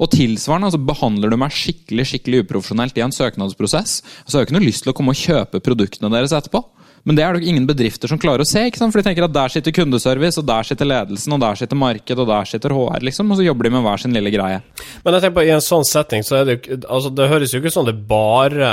[0.00, 4.48] Og tilsvarende altså behandler du meg skikkelig skikkelig uprofesjonelt i en søknadsprosess, så har jeg
[4.48, 6.64] ikke noe lyst til å komme og kjøpe produktene deres etterpå.
[7.04, 8.94] Men det er det ingen bedrifter som klarer å se, ikke sant?
[8.94, 12.20] for de tenker at der sitter kundeservice, og der sitter ledelsen, og der sitter marked,
[12.22, 14.62] og der sitter HR, liksom, og så jobber de med hver sin lille greie.
[15.04, 17.52] Men jeg tenker på i en sånn setting, så er det jo altså Det høres
[17.52, 18.70] jo ikke sånn det er bare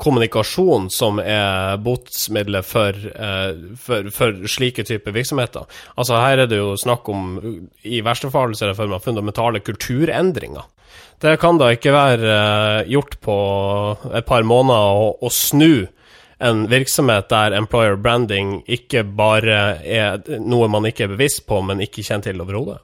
[0.00, 5.68] kommunikasjon som er botsmiddelet for, eh, for, for slike typer virksomheter.
[6.00, 7.34] Altså Her er det jo snakk om,
[7.84, 10.70] i verste fall, ser jeg for meg, fundamentale kulturendringer.
[11.20, 13.36] Det kan da ikke være eh, gjort på
[14.16, 15.84] et par måneder å snu
[16.44, 21.82] en virksomhet der employer branding ikke bare er noe man ikke er bevisst på, men
[21.84, 22.82] ikke kjenner til overhodet.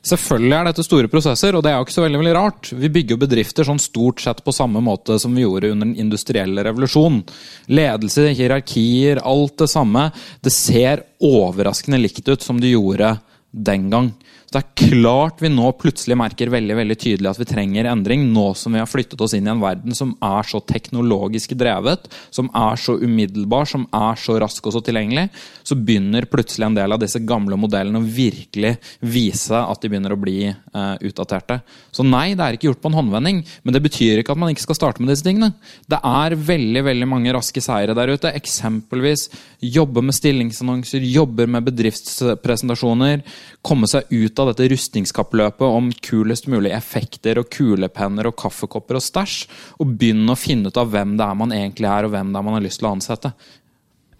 [0.00, 2.70] Selvfølgelig er dette store prosesser, og det er jo ikke så veldig veldig rart.
[2.72, 5.98] Vi bygger jo bedrifter sånn stort sett på samme måte som vi gjorde under den
[6.00, 7.20] industrielle revolusjonen.
[7.68, 10.06] Ledelse, hierarkier, alt det samme.
[10.40, 13.18] Det ser overraskende likt ut som det gjorde
[13.50, 14.12] den gang.
[14.50, 18.24] Så det er klart vi nå plutselig merker veldig veldig tydelig at vi trenger endring,
[18.34, 22.08] nå som vi har flyttet oss inn i en verden som er så teknologisk drevet,
[22.34, 25.28] som er så umiddelbar, som er så rask og så tilgjengelig.
[25.62, 28.74] Så begynner plutselig en del av disse gamle modellene å virkelig
[29.06, 31.60] vise at de begynner å bli eh, utdaterte.
[32.00, 34.54] Så nei, det er ikke gjort på en håndvending, men det betyr ikke at man
[34.54, 35.50] ikke skal starte med disse tingene.
[35.84, 38.32] Det er veldig veldig mange raske seire der ute.
[38.40, 39.26] Eksempelvis
[39.60, 43.20] jobbe med stillingsannonser, jobbe med bedriftspresentasjoner.
[43.60, 49.04] Komme seg ut av dette rustningskappløpet om kulest mulig effekter og kulepenner og kaffekopper og
[49.04, 49.42] stæsj,
[49.84, 52.40] og begynne å finne ut av hvem det er man egentlig er, og hvem det
[52.40, 53.34] er man har lyst til å ansette.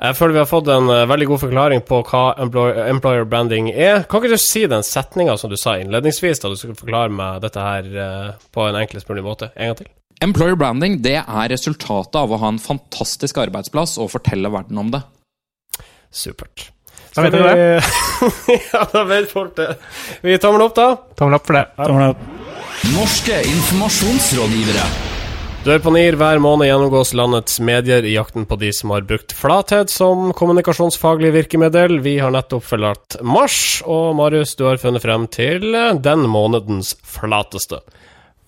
[0.01, 3.69] Jeg føler vi har fått en uh, veldig god forklaring på hva employer, employer branding
[3.75, 4.07] er.
[4.09, 7.43] Kan ikke du si den setninga som du sa innledningsvis, da du skulle forklare meg
[7.45, 9.51] dette her uh, på en enklest mulig måte?
[9.57, 9.91] En gang til.
[10.25, 14.93] Employer branding det er resultatet av å ha en fantastisk arbeidsplass og fortelle verden om
[14.97, 15.03] det.
[16.09, 16.71] Supert.
[17.13, 17.55] Da vet du det.
[18.73, 19.73] ja, da vet folk det.
[20.25, 20.95] Vi gir tommel opp, da.
[21.19, 21.67] Tommel opp for det.
[21.77, 22.27] Tommel opp.
[22.97, 25.10] Norske informasjonsrådgivere.
[25.61, 29.35] Dør på NIR hver måned gjennomgås landets medier i jakten på de som har brukt
[29.37, 31.99] flathet som kommunikasjonsfaglig virkemiddel.
[32.01, 35.66] Vi har nettopp forlatt mars, og Marius, du har funnet frem til
[36.01, 37.83] den månedens flateste.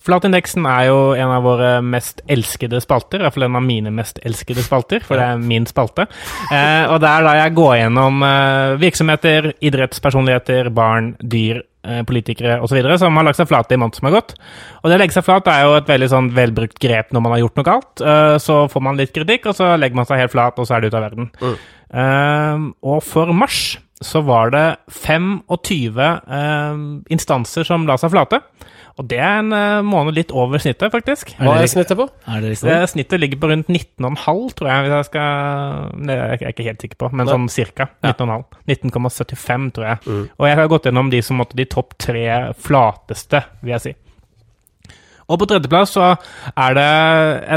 [0.03, 3.93] Flatindeksen er jo en av våre mest elskede spalter, i hvert fall en av mine
[3.93, 6.07] mest elskede spalter, for det er min spalte.
[6.49, 11.61] Eh, og det er da jeg går gjennom eh, virksomheter, idrettspersonligheter, barn, dyr,
[12.07, 12.79] politikere osv.
[12.97, 14.35] som har lagt seg flate i måneden som har gått.
[14.81, 17.35] Og det å legge seg flat er jo et veldig sånn velbrukt grep når man
[17.35, 18.03] har gjort noe galt.
[18.03, 20.77] Eh, så får man litt kritikk, og så legger man seg helt flat, og så
[20.77, 21.31] er det ute av verden.
[21.43, 21.57] Mm.
[22.03, 23.63] Eh, og for mars
[24.03, 26.79] så var det 25 eh,
[27.13, 28.41] instanser som la seg flate.
[29.01, 31.31] Og det er en eh, måned litt over snittet, faktisk.
[31.39, 32.05] Hva er snittet på?
[32.29, 34.83] Er det liksom Det snittet ligger på rundt 19,5, tror jeg.
[34.85, 35.87] hvis jeg skal...
[35.97, 37.33] Det er jeg ikke helt sikker på, men Nei.
[37.33, 37.87] sånn cirka.
[38.05, 38.45] 19,5.
[38.69, 40.03] 19,75, tror jeg.
[40.05, 40.23] Mm.
[40.37, 42.27] Og jeg har gått gjennom de som måtte de topp tre
[42.67, 43.95] flateste, vil jeg si.
[45.31, 46.11] Og på tredjeplass så
[46.53, 46.87] er det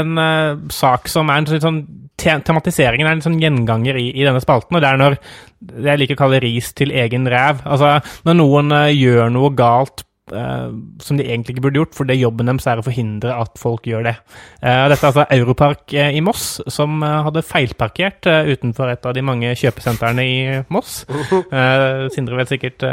[0.01, 1.79] en uh, sak som er en sånn- sånn
[2.17, 5.17] te Tematiseringen er en sånn gjenganger i, i denne spalten, og det er når
[5.59, 7.61] det jeg liker å kalle ris til egen ræv.
[7.67, 10.01] Altså når noen uh, gjør noe galt
[10.33, 10.69] eh,
[11.03, 13.87] som de egentlig ikke burde gjort, for det jobben deres er å forhindre at folk
[13.89, 14.15] gjør det.
[14.61, 19.23] Uh, dette er altså Europark uh, i Moss, som hadde feilparkert utenfor et av de
[19.25, 20.39] mange kjøpesentrene i
[20.73, 21.03] Moss.
[21.57, 22.83] Eh, Sindre vet sikkert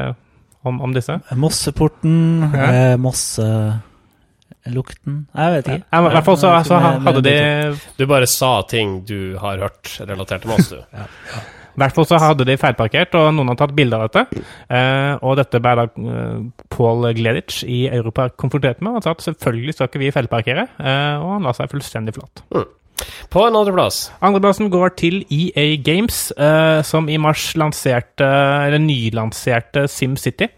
[0.65, 1.17] om, om disse.
[1.39, 2.95] Mosseporten, Ja.
[3.01, 3.49] Mosse...
[4.73, 5.85] Lukten Jeg vet ikke.
[5.93, 7.35] Ja, I hvert fall så, Ja, så hadde de.
[7.99, 10.81] Du bare sa ting du har hørt relatert til Moss, du.
[11.75, 14.45] I hvert fall så hadde de feilparkert, og noen har tatt bilde av dette.
[14.71, 16.39] Eh, og dette ble da eh,
[16.75, 18.99] Paul Gleditsch i Europa konfrontert med.
[18.99, 22.45] Han sa at selvfølgelig skal ikke vi feilparkere, eh, og han la seg fullstendig flat.
[23.33, 24.13] På en andreplass.
[24.23, 28.29] Andreplassen går til EA Games, eh, som i mars lanserte,
[28.67, 30.49] eller nylanserte SimCity.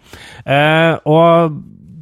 [0.44, 1.56] Eh, og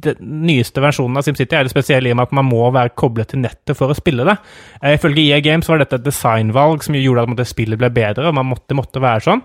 [0.07, 2.93] den nyeste versjonen av SimCity er det spesielle i og med at man må være
[2.97, 4.37] koblet til nettet for å spille det.
[4.81, 8.37] Eh, ifølge EA Games var dette et designvalg som gjorde at spillet ble bedre, og
[8.37, 9.43] man måtte, måtte være sånn.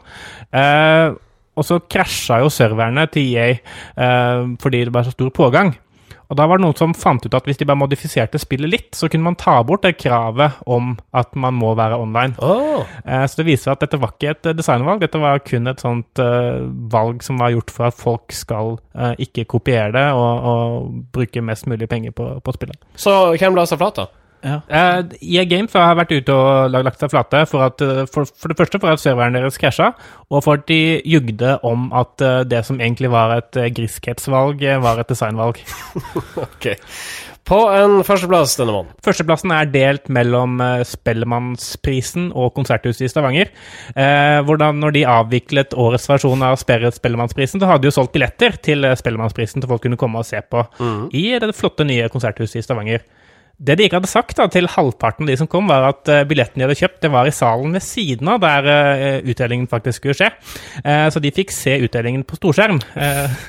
[0.52, 1.18] Eh,
[1.60, 5.74] og så krasja jo serverne til EA eh, fordi det var så stor pågang.
[6.30, 8.90] Og da var det noen som fant ut at hvis de bare modifiserte spillet litt,
[8.94, 12.36] så kunne man ta bort det kravet om at man må være online.
[13.04, 15.82] Eh, Så det viser at dette var ikke et eh, designvalg, dette var kun et
[15.82, 16.62] sånt eh,
[16.94, 18.76] valg som var gjort for at folk skal
[19.20, 22.78] ikke kopiere det og, og bruke mest mulig penger på, på spillet.
[22.98, 24.06] Så hvem la seg flat, da?
[24.42, 24.60] Ja.
[24.72, 28.24] Eh, EA Games har vært ute og lag- lagt seg flate for, at, eh, for,
[28.24, 29.90] for det første for at serveren deres krasja,
[30.30, 35.02] og for at de jugde om at eh, det som egentlig var et griskhetsvalg, var
[35.04, 35.60] et designvalg.
[36.46, 36.70] Ok.
[37.50, 38.94] På en førsteplass denne måneden.
[39.02, 43.50] Førsteplassen er delt mellom Spellemannsprisen og Konserthuset i Stavanger.
[43.96, 48.56] Eh, hvordan når de avviklet årets versjon av Spellemannsprisen, så hadde de jo solgt billetter
[48.62, 50.64] til Spellemannsprisen til folk kunne komme og se på
[51.16, 53.04] i det flotte nye Konserthuset i Stavanger.
[53.60, 56.22] Det de ikke hadde sagt da, til halvparten av de som kom, var at uh,
[56.24, 60.00] billetten de hadde kjøpt, det var i salen ved siden av der uh, utdelingen faktisk
[60.00, 60.30] skulle skje.
[60.80, 62.80] Uh, så de fikk se utdelingen på storskjerm.
[62.96, 63.40] Eh,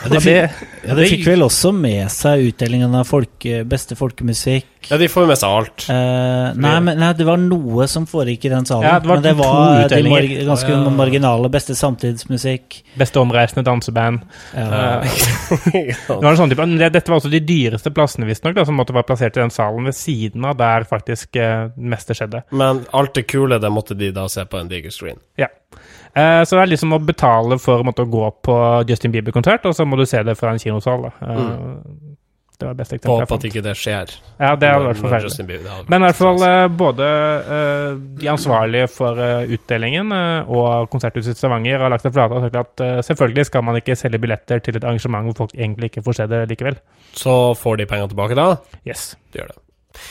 [0.00, 4.68] Ja, de fikk, ja, de fikk vel også med seg utdelingen av folke, beste folkemusikk.
[4.88, 5.84] Ja, de får jo med seg alt.
[5.92, 8.86] Eh, nei, men nei, det var noe som foregikk i den salen.
[8.86, 10.78] Ja, det var men det to var de mar ganske Ja.
[11.02, 12.78] marginale beste samtidsmusikk.
[13.02, 14.22] Beste omreisende danseband.
[14.54, 15.02] Ja.
[15.70, 18.94] Det var en sånn type, dette var også de dyreste plassene visstnok, da, som måtte
[18.96, 22.44] være plassert den salen ved siden av der faktisk eh, meste skjedde.
[22.50, 25.20] Men alt det kule, det måtte de da se på en diger screen.
[25.40, 25.48] Ja.
[26.14, 28.56] Eh, så det er liksom å betale for å måtte gå på
[28.88, 31.08] Justin Bieber-konsert, og så må du se det fra en kinosal.
[31.08, 31.34] Da.
[31.34, 32.16] Eh,
[32.60, 33.24] Det var det beste eksempelet.
[33.24, 34.10] Håper at ikke det skjer.
[34.36, 35.84] Ja, det hadde vært forferdelig.
[35.88, 37.06] Men i hvert fall eh, både
[37.56, 42.58] eh, de ansvarlige for eh, utdelingen og Konserthuset Stavanger har lagt seg flate og sagt
[42.60, 46.18] at selvfølgelig skal man ikke selge billetter til et arrangement hvor folk egentlig ikke får
[46.18, 46.76] se det likevel.
[47.16, 48.50] Så får de pengene tilbake da?
[48.84, 49.14] Yes.
[49.32, 50.04] De gjør det.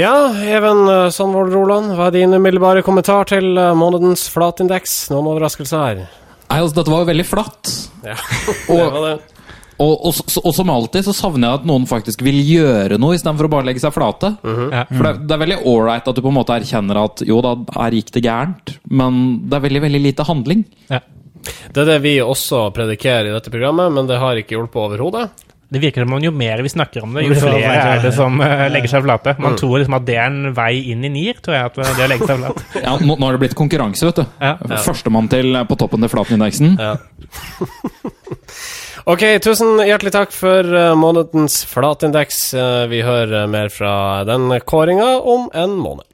[0.00, 0.14] Ja,
[0.48, 5.04] Even Sandvold Roland, hva er din umiddelbare kommentar til månedens flatindeks?
[5.14, 6.02] Noen overraskelser her?
[6.48, 7.76] Nei, altså, dette var jo veldig flatt.
[8.02, 8.18] Ja,
[8.66, 9.41] det var det.
[9.80, 13.48] Og, og, og som alltid så savner jeg at noen faktisk vil gjøre noe, istedenfor
[13.48, 14.34] å bare legge seg flate.
[14.44, 14.84] Ja.
[14.90, 17.56] For det, det er veldig ålreit at du på en måte erkjenner at jo da,
[17.78, 20.66] her gikk det gærent, men det er veldig, veldig lite handling.
[20.92, 21.00] Ja.
[21.42, 25.30] Det er det vi også predikerer i dette programmet, men det har ikke hjulpet overhodet.
[25.72, 28.34] Det virker som om jo mer vi snakker om det, jo flere er det som
[28.44, 29.32] eh, legger seg flate.
[29.40, 32.04] Man tror liksom at det er en vei inn i NIR, tror jeg, at det
[32.04, 32.60] å legge seg flat.
[32.84, 34.26] Ja, nå, nå har det blitt konkurranse, vet du.
[34.36, 34.52] Ja.
[34.84, 36.76] Førstemann til på toppen til flatenindeksen.
[36.76, 36.92] Ja.
[39.04, 42.54] ok, tusen hjertelig takk for eh, månedens flatindeks.
[42.54, 46.06] Eh, vi hører mer fra den kåringa om en måned.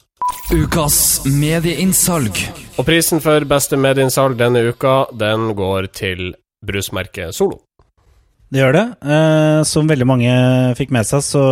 [0.53, 2.43] Ukas medieinnsalg.
[2.78, 6.34] Og prisen for beste medieinnsalg denne uka, den går til
[6.64, 7.61] brusmerket Solo.
[8.49, 8.84] Det gjør det.
[9.12, 10.34] Eh, som veldig mange
[10.78, 11.43] fikk med seg, så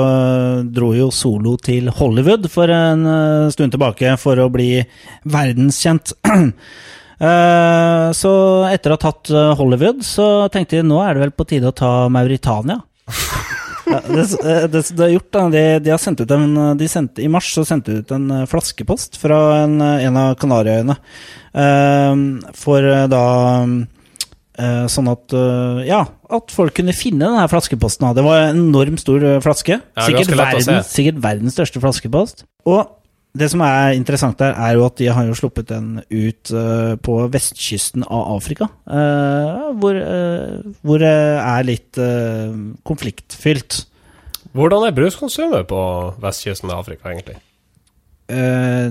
[0.73, 4.71] dro jo Solo til Hollywood for en eh, stund tilbake for å bli
[5.29, 6.17] verdenskjent.
[7.17, 8.33] Eh, så
[8.69, 11.71] etter å ha tatt eh, Hollywood, så tenkte de nå er det vel på tide
[11.73, 12.83] å ta Mauritania.
[13.87, 15.45] Ja, det, eh, det, det er gjort, da.
[15.53, 18.25] De, de har sendt ut en de sendte, I mars så sendte de ut en
[18.35, 20.97] eh, flaskepost fra en, eh, en av Kanariøyene.
[21.55, 22.17] Eh,
[22.59, 23.23] for eh, da
[23.63, 26.03] eh, Sånn at eh, Ja,
[26.35, 28.09] at folk kunne finne denne flaskeposten.
[28.19, 29.79] Det var en enormt stor eh, flaske.
[30.03, 32.43] Sikkert, verdens, sikkert verdens største flaskepost.
[32.67, 32.83] Og
[33.37, 36.95] det som er interessant der, er jo at de har jo sluppet den ut uh,
[37.01, 38.71] på vestkysten av Afrika.
[38.89, 42.55] Uh, hvor, uh, hvor det er litt eh,
[42.87, 43.83] konfliktfylt.
[44.57, 45.83] Hvordan er bruskonsumet på
[46.23, 47.37] vestkysten av Afrika, egentlig?
[48.27, 48.89] Eh,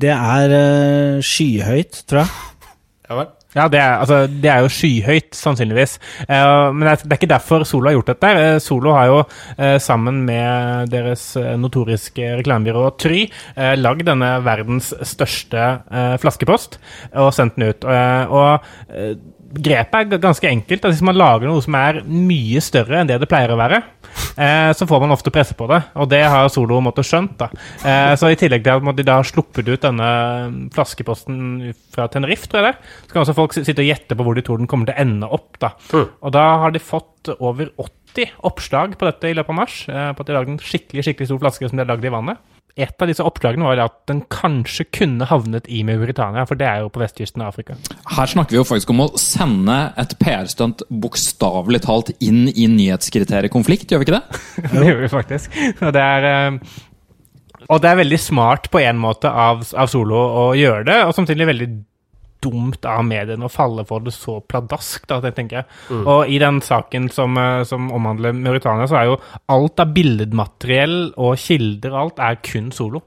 [0.00, 2.30] det er eh, skyhøyt, tror jeg.
[3.08, 3.34] Ja vel?
[3.56, 5.94] Ja, det er, altså, det er jo skyhøyt, sannsynligvis.
[6.26, 8.32] Eh, men det er, det er ikke derfor Solo har gjort dette.
[8.42, 9.22] Eh, Solo har jo,
[9.56, 13.22] eh, sammen med deres eh, notoriske reklamebyrå Try,
[13.56, 15.64] eh, lagd denne verdens største
[16.20, 16.76] flaskepost
[17.16, 17.84] og sendt den ut.
[17.88, 18.68] Og
[19.48, 20.82] grepet er ganske enkelt.
[20.84, 23.80] Altså, hvis man lager noe som er mye større enn det det pleier å være,
[24.36, 27.36] eh, så får man ofte presse på det, og det har Solo måttet skjønt.
[27.40, 27.48] da.
[27.84, 30.10] Eh, så i tillegg til at de da har sluppet ut denne
[30.74, 34.36] flaskeposten fra Tenerife, tror jeg det så kan også folk sitte og gjette på hvor
[34.36, 35.58] de tror den kommer til å ende opp.
[35.58, 35.72] da.
[35.94, 40.12] Og da har de fått over 80 oppslag på dette i løpet av mars, eh,
[40.12, 42.12] på at de har lagd en skikkelig skikkelig stor flaske som de har lagd i
[42.12, 42.38] vannet.
[42.78, 46.84] Et av disse oppslagene var at den kanskje kunne havnet i Mauritania, for det er
[46.84, 47.74] jo på vestkysten av Afrika.
[48.14, 53.50] Her snakker vi jo faktisk om å sende et PR-stunt bokstavelig talt inn i nyhetskriteriet
[53.54, 54.42] konflikt, gjør vi ikke det?
[54.78, 55.58] Det gjør vi faktisk.
[55.82, 60.18] Og det er, eh, og det er veldig smart på en måte av, av Solo
[60.18, 61.68] å gjøre det, og samtidig veldig
[62.44, 65.68] dumt av mediene å falle for det så pladask, da, tenker jeg.
[65.98, 69.18] Og i den saken som, eh, som omhandler Mauritania, så er jo
[69.54, 73.02] alt av billedmateriell og kilder alt er kun Solo.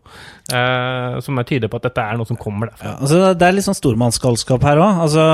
[0.51, 2.89] Eh, som tyder på at dette er noe som kommer derfra.
[2.89, 5.03] Ja, altså det er litt sånn stormannsgalskap her òg.
[5.05, 5.27] Altså,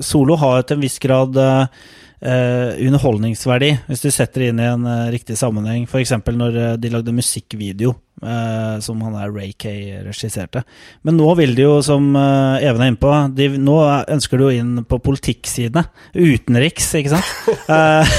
[0.00, 1.66] Solo har til en viss grad eh,
[2.22, 5.88] underholdningsverdi, hvis du setter det inn i en eh, riktig sammenheng.
[5.88, 6.14] F.eks.
[6.30, 10.62] når eh, de lagde musikkvideo, eh, som han der Ray Kay regisserte.
[11.02, 13.76] Men nå vil de jo, som eh, Even er inne på, de, nå
[14.14, 15.84] ønsker de jo inn på politikksidene.
[16.14, 17.32] Utenriks, ikke sant?
[17.72, 18.10] Eh,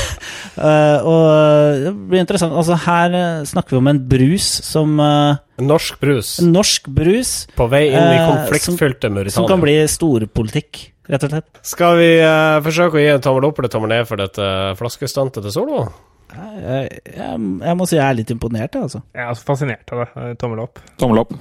[0.57, 2.55] eh, og det blir interessant.
[2.57, 7.67] Altså, her eh, snakker vi om en brus som eh, Norsk brus norsk brus på
[7.69, 9.49] vei inn i konfliktfylte konfliktfylte som Mauritania.
[9.51, 10.79] kan bli storpolitikk,
[11.11, 11.61] rett og slett.
[11.67, 14.49] Skal vi uh, forsøke å gi en tommel opp eller tommel ned for dette
[14.79, 15.85] flaskestuntet til Solo?
[16.33, 19.03] Jeg, jeg, jeg må si jeg er litt imponert, jeg, altså.
[19.13, 20.07] Jeg er altså fascinert av det.
[20.17, 20.81] Eh, Tommel opp.
[21.01, 21.35] Tommel opp.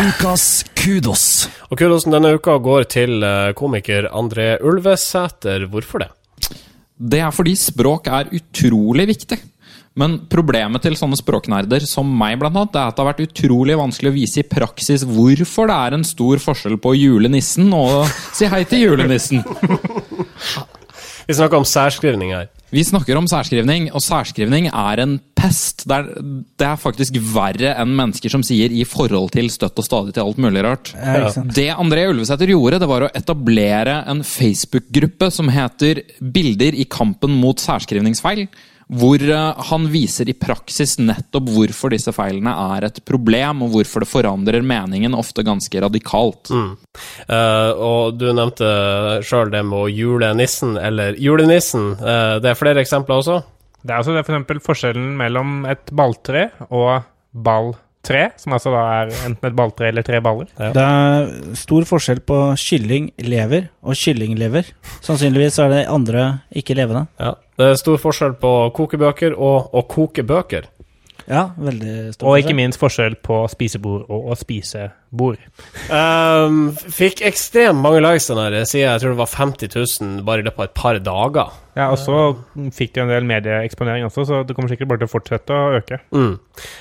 [0.00, 0.44] Ukas
[0.76, 1.24] kudos.
[1.70, 5.64] Og kudosen denne uka går til eh, komiker André Ulvesæter.
[5.72, 6.10] Hvorfor det?
[7.00, 9.40] Det er fordi språk er utrolig viktig.
[10.00, 13.24] Men problemet til sånne språknerder som meg, blant annet, det er at det har vært
[13.26, 18.08] utrolig vanskelig å vise i praksis hvorfor det er en stor forskjell på julenissen og
[18.36, 19.44] si hei til julenissen.
[21.30, 22.48] Vi snakker om særskrivning her.
[22.74, 25.84] Vi snakker om særskrivning, og særskrivning er en pest.
[25.86, 26.08] Det er,
[26.58, 30.22] det er faktisk verre enn mennesker som sier 'i forhold til støtt og stadig til
[30.22, 30.90] alt mulig rart'.
[30.94, 31.30] Ja.
[31.42, 37.30] Det André Ulvesæter gjorde, det var å etablere en Facebook-gruppe som heter 'Bilder i kampen
[37.30, 38.48] mot særskrivningsfeil'.
[38.90, 44.04] Hvor eh, han viser i praksis nettopp hvorfor disse feilene er et problem, og hvorfor
[44.04, 46.50] det forandrer meningen ofte ganske radikalt.
[46.50, 48.70] Eh, og du nevnte
[49.26, 51.92] sjøl det med å jule nissen, eller julenissen.
[52.00, 53.38] Uh, det er flere eksempler også.
[53.80, 57.86] Det er altså det for eksempel forskjellen mellom et balltre og balltre,
[58.40, 60.48] som altså da er enten et balltre eller tre baller.
[60.56, 64.72] Det er stor forskjell på kyllinglever og kyllinglever.
[65.04, 66.26] Sannsynligvis er det andre
[66.56, 67.06] ikke levende.
[67.20, 67.34] Ja.
[67.60, 70.70] Det er stor forskjell på kokebøker og å koke bøker.
[71.30, 75.38] Ja, veldig stor Og ikke minst forskjell på spisebord og å spise bord.
[75.90, 78.94] Um, fikk ekstremt mange likes den her sida.
[78.96, 81.52] Jeg tror det var 50 000 bare i løpet av et par dager.
[81.78, 82.16] Ja, og så
[82.74, 85.76] fikk de en del medieeksponering også, så det kommer sikkert bare til å fortsette å
[85.78, 86.00] øke.
[86.10, 86.32] Mm.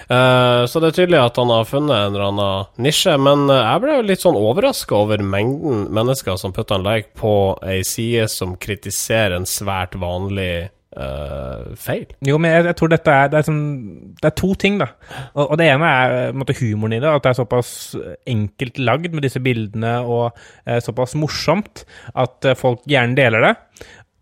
[0.09, 3.61] Uh, så det er tydelig at han har funnet en eller annen nisje, men eh,
[3.61, 7.35] jeg ble litt sånn overraska over mengden mennesker som putta en like på
[7.69, 10.69] ei side som kritiserer en svært vanlig
[11.05, 12.05] eh, feil.
[12.27, 13.61] Jo, men jeg, jeg tror dette er det er, sånn,
[14.19, 14.89] det er to ting, da.
[15.33, 17.11] Og, og det ene er en måte, humoren i det.
[17.11, 17.71] At det er såpass
[18.29, 20.27] enkelt lagd med disse bildene og
[20.65, 23.55] eh, såpass morsomt at eh, folk gjerne deler det.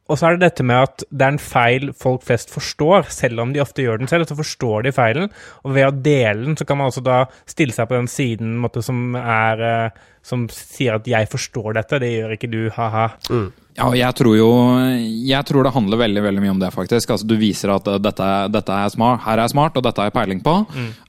[0.08, 3.44] Og så er det dette med at det er en feil folk flest forstår, selv
[3.44, 4.28] om de ofte gjør den selv.
[4.30, 5.32] Så forstår de feilen,
[5.66, 8.56] og ved å dele den, så kan man også da stille seg på den siden
[8.64, 13.08] måte, som er eh, Som sier at 'jeg forstår dette', det gjør ikke du, ha-ha.
[13.78, 14.50] Ja, jeg tror jo
[15.30, 17.14] Jeg tror det handler veldig veldig mye om det, faktisk.
[17.14, 20.10] Altså, du viser at uh, dette, dette er smart, her er smart, og dette har
[20.10, 20.56] jeg peiling på.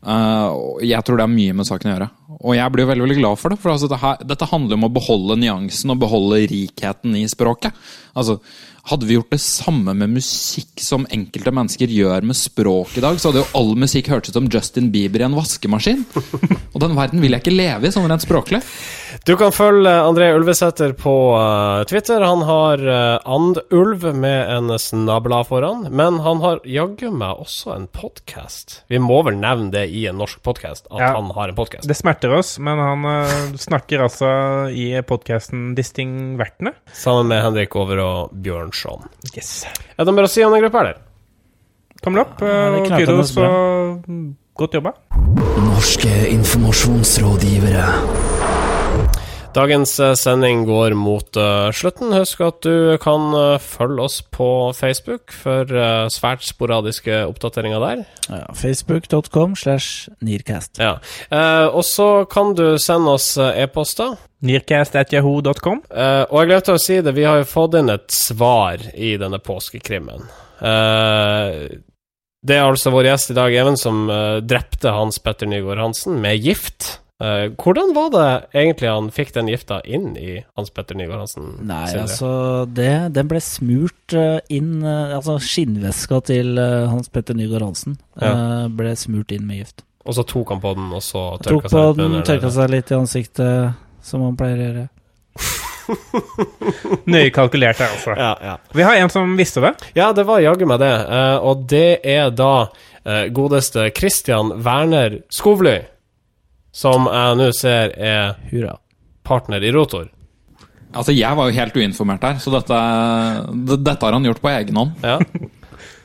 [0.05, 2.11] Uh, jeg tror det har mye med saken å gjøre.
[2.39, 3.61] Og jeg blir veldig veldig glad for det.
[3.63, 7.73] For altså, dette, dette handler om å beholde nyansen og beholde rikheten i språket.
[8.19, 8.37] Altså,
[8.89, 13.19] hadde vi gjort det samme med musikk som enkelte mennesker gjør med språk i dag,
[13.21, 16.07] så hadde jo all musikk hørtes ut som Justin Bieber i en vaskemaskin.
[16.73, 18.63] Og den verden vil jeg ikke leve i, sånn rent språklig.
[19.25, 22.21] Du kan følge André Ulvesæter på eh, Twitter.
[22.25, 27.87] Han har uh, andulv med en snabla foran, men han har jaggu meg også en
[27.95, 28.83] podkast.
[28.93, 31.13] Vi må vel nevne det i en norsk podkast, at Ja.
[31.17, 31.89] han har en podkast.
[31.89, 34.29] Det smerter oss, men han eh, snakker altså
[34.73, 36.75] i podkasten Distingvertene.
[36.93, 39.09] Sammen med Henrik Over og Bjørnson.
[39.35, 39.63] Yes.
[39.97, 41.01] Er det mer å si om den gruppa, eller?
[42.05, 42.41] Tommel opp.
[42.45, 44.05] Ja, eh, og kudos og
[44.59, 44.93] godt jobba.
[45.59, 47.87] Norske informasjonsrådgivere.
[49.59, 52.13] Dagens eh, sending går mot eh, slutten.
[52.15, 54.47] Husk at du kan eh, følge oss på
[54.77, 55.67] Facebook for
[56.15, 58.05] svært sporadiske oppdateringer der.
[58.29, 60.79] Ja, Facebook.com slash Nearcast.
[60.79, 60.99] Ja.
[61.35, 64.15] Eh, og så kan du sende oss e-poster.
[64.47, 65.83] Nearcast.jaho.com.
[65.91, 69.17] Eh, og jeg glemte å si det, vi har jo fått inn et svar i
[69.19, 70.31] denne påskekrimmen.
[70.63, 71.67] Eh,
[72.47, 74.07] det er altså vår gjest i dag, Even, som
[74.47, 77.01] drepte Hans Petter Nygaard Hansen med gift.
[77.19, 81.49] Eh, hvordan var det egentlig han fikk den gifta inn i Hans Petter Nygaard Hansen?
[81.67, 82.05] Nei, Sindre?
[82.05, 82.29] altså
[82.71, 88.69] det, Den ble smurt eh, inn eh, Altså skinnveska til Hans Petter Nygaard Hansen eh,
[88.71, 89.83] ble smurt inn med gift.
[90.07, 92.31] Og så tok han på den, og så Tok tørka på seg litt den, under
[92.31, 94.87] tørka seg litt i ansiktet, som han pleier å gjøre.
[97.13, 98.15] Nøye kalkulert her, altså.
[98.15, 98.57] Ja, ja.
[98.79, 99.75] Vi har en som visste det.
[99.99, 100.95] ja, det var jaggu meg det.
[101.11, 102.55] Uh, og det er da
[103.35, 105.81] godeste Christian Werner Skovly,
[106.79, 108.77] som jeg nå ser er Hurra.
[109.27, 110.07] partner i Rotor.
[110.95, 112.77] Altså, Jeg var jo helt uinformert her, så dette,
[113.85, 114.95] dette har han gjort på egen hånd.
[115.05, 115.19] Ja.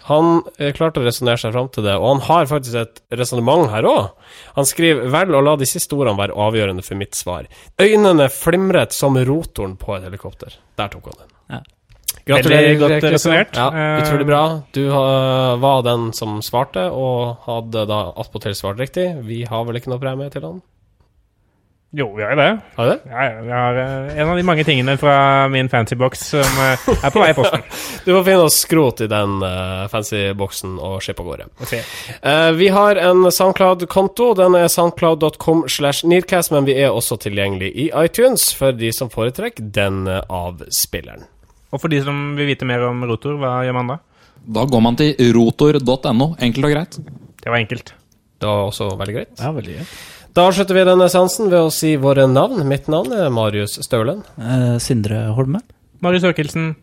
[0.09, 3.69] Han eh, klarte å resonnere seg fram til det, og han har faktisk et resonnement
[3.71, 4.09] her òg.
[4.57, 7.47] Han skriver vel å la de siste ordene være avgjørende for mitt svar.
[7.79, 10.57] Øynene flimret som rotoren på et helikopter.
[10.75, 11.31] Der tok han den.
[11.55, 11.61] Ja.
[12.25, 13.13] Gratulerer, Veldig godt resonnert.
[13.13, 13.55] resonert.
[13.55, 13.67] Ja,
[13.97, 14.43] Eh, utrolig bra.
[14.71, 19.09] Du var den som svarte, og hadde da attpåtil svart riktig.
[19.25, 20.61] Vi har vel ikke noe premie til han?
[21.95, 22.61] Jo, vi har jo det.
[22.75, 23.01] Har du det?
[23.05, 26.39] Ja, ja, vi har eh, en av de mange tingene fra min fancy box som
[26.63, 27.61] eh, er på vei i posten.
[28.05, 31.45] Du får finne oss skrot i den uh, fancy boksen og skippe av gårde.
[31.61, 31.75] Ok.
[31.77, 34.31] Eh, vi har en Soundcloud-konto.
[34.41, 39.13] Den er soundcloud.com slash nearcast, men vi er også tilgjengelig i iTunes for de som
[39.13, 41.27] foretrekker den av avspilleren.
[41.73, 43.99] Og for de som vil vite mer om rotor, hva gjør man da?
[44.43, 46.33] Da går man til rotor.no.
[46.43, 46.97] Enkelt og greit.
[47.43, 47.93] Det var enkelt.
[48.39, 49.33] Det var også veldig greit.
[49.39, 49.93] Ja, veldig greit.
[50.33, 52.63] Da avslutter vi denne seansen ved å si våre navn.
[52.69, 54.23] Mitt navn er Marius Staulen.
[54.37, 55.61] Eh, Sindre Holme.
[56.03, 56.73] Marius Ørkelsen.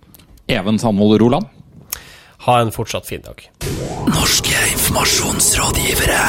[0.50, 1.46] Even Sandvold Roland.
[2.46, 3.42] Ha en fortsatt fin dag.
[4.08, 6.22] Norske informasjonsrådgivere.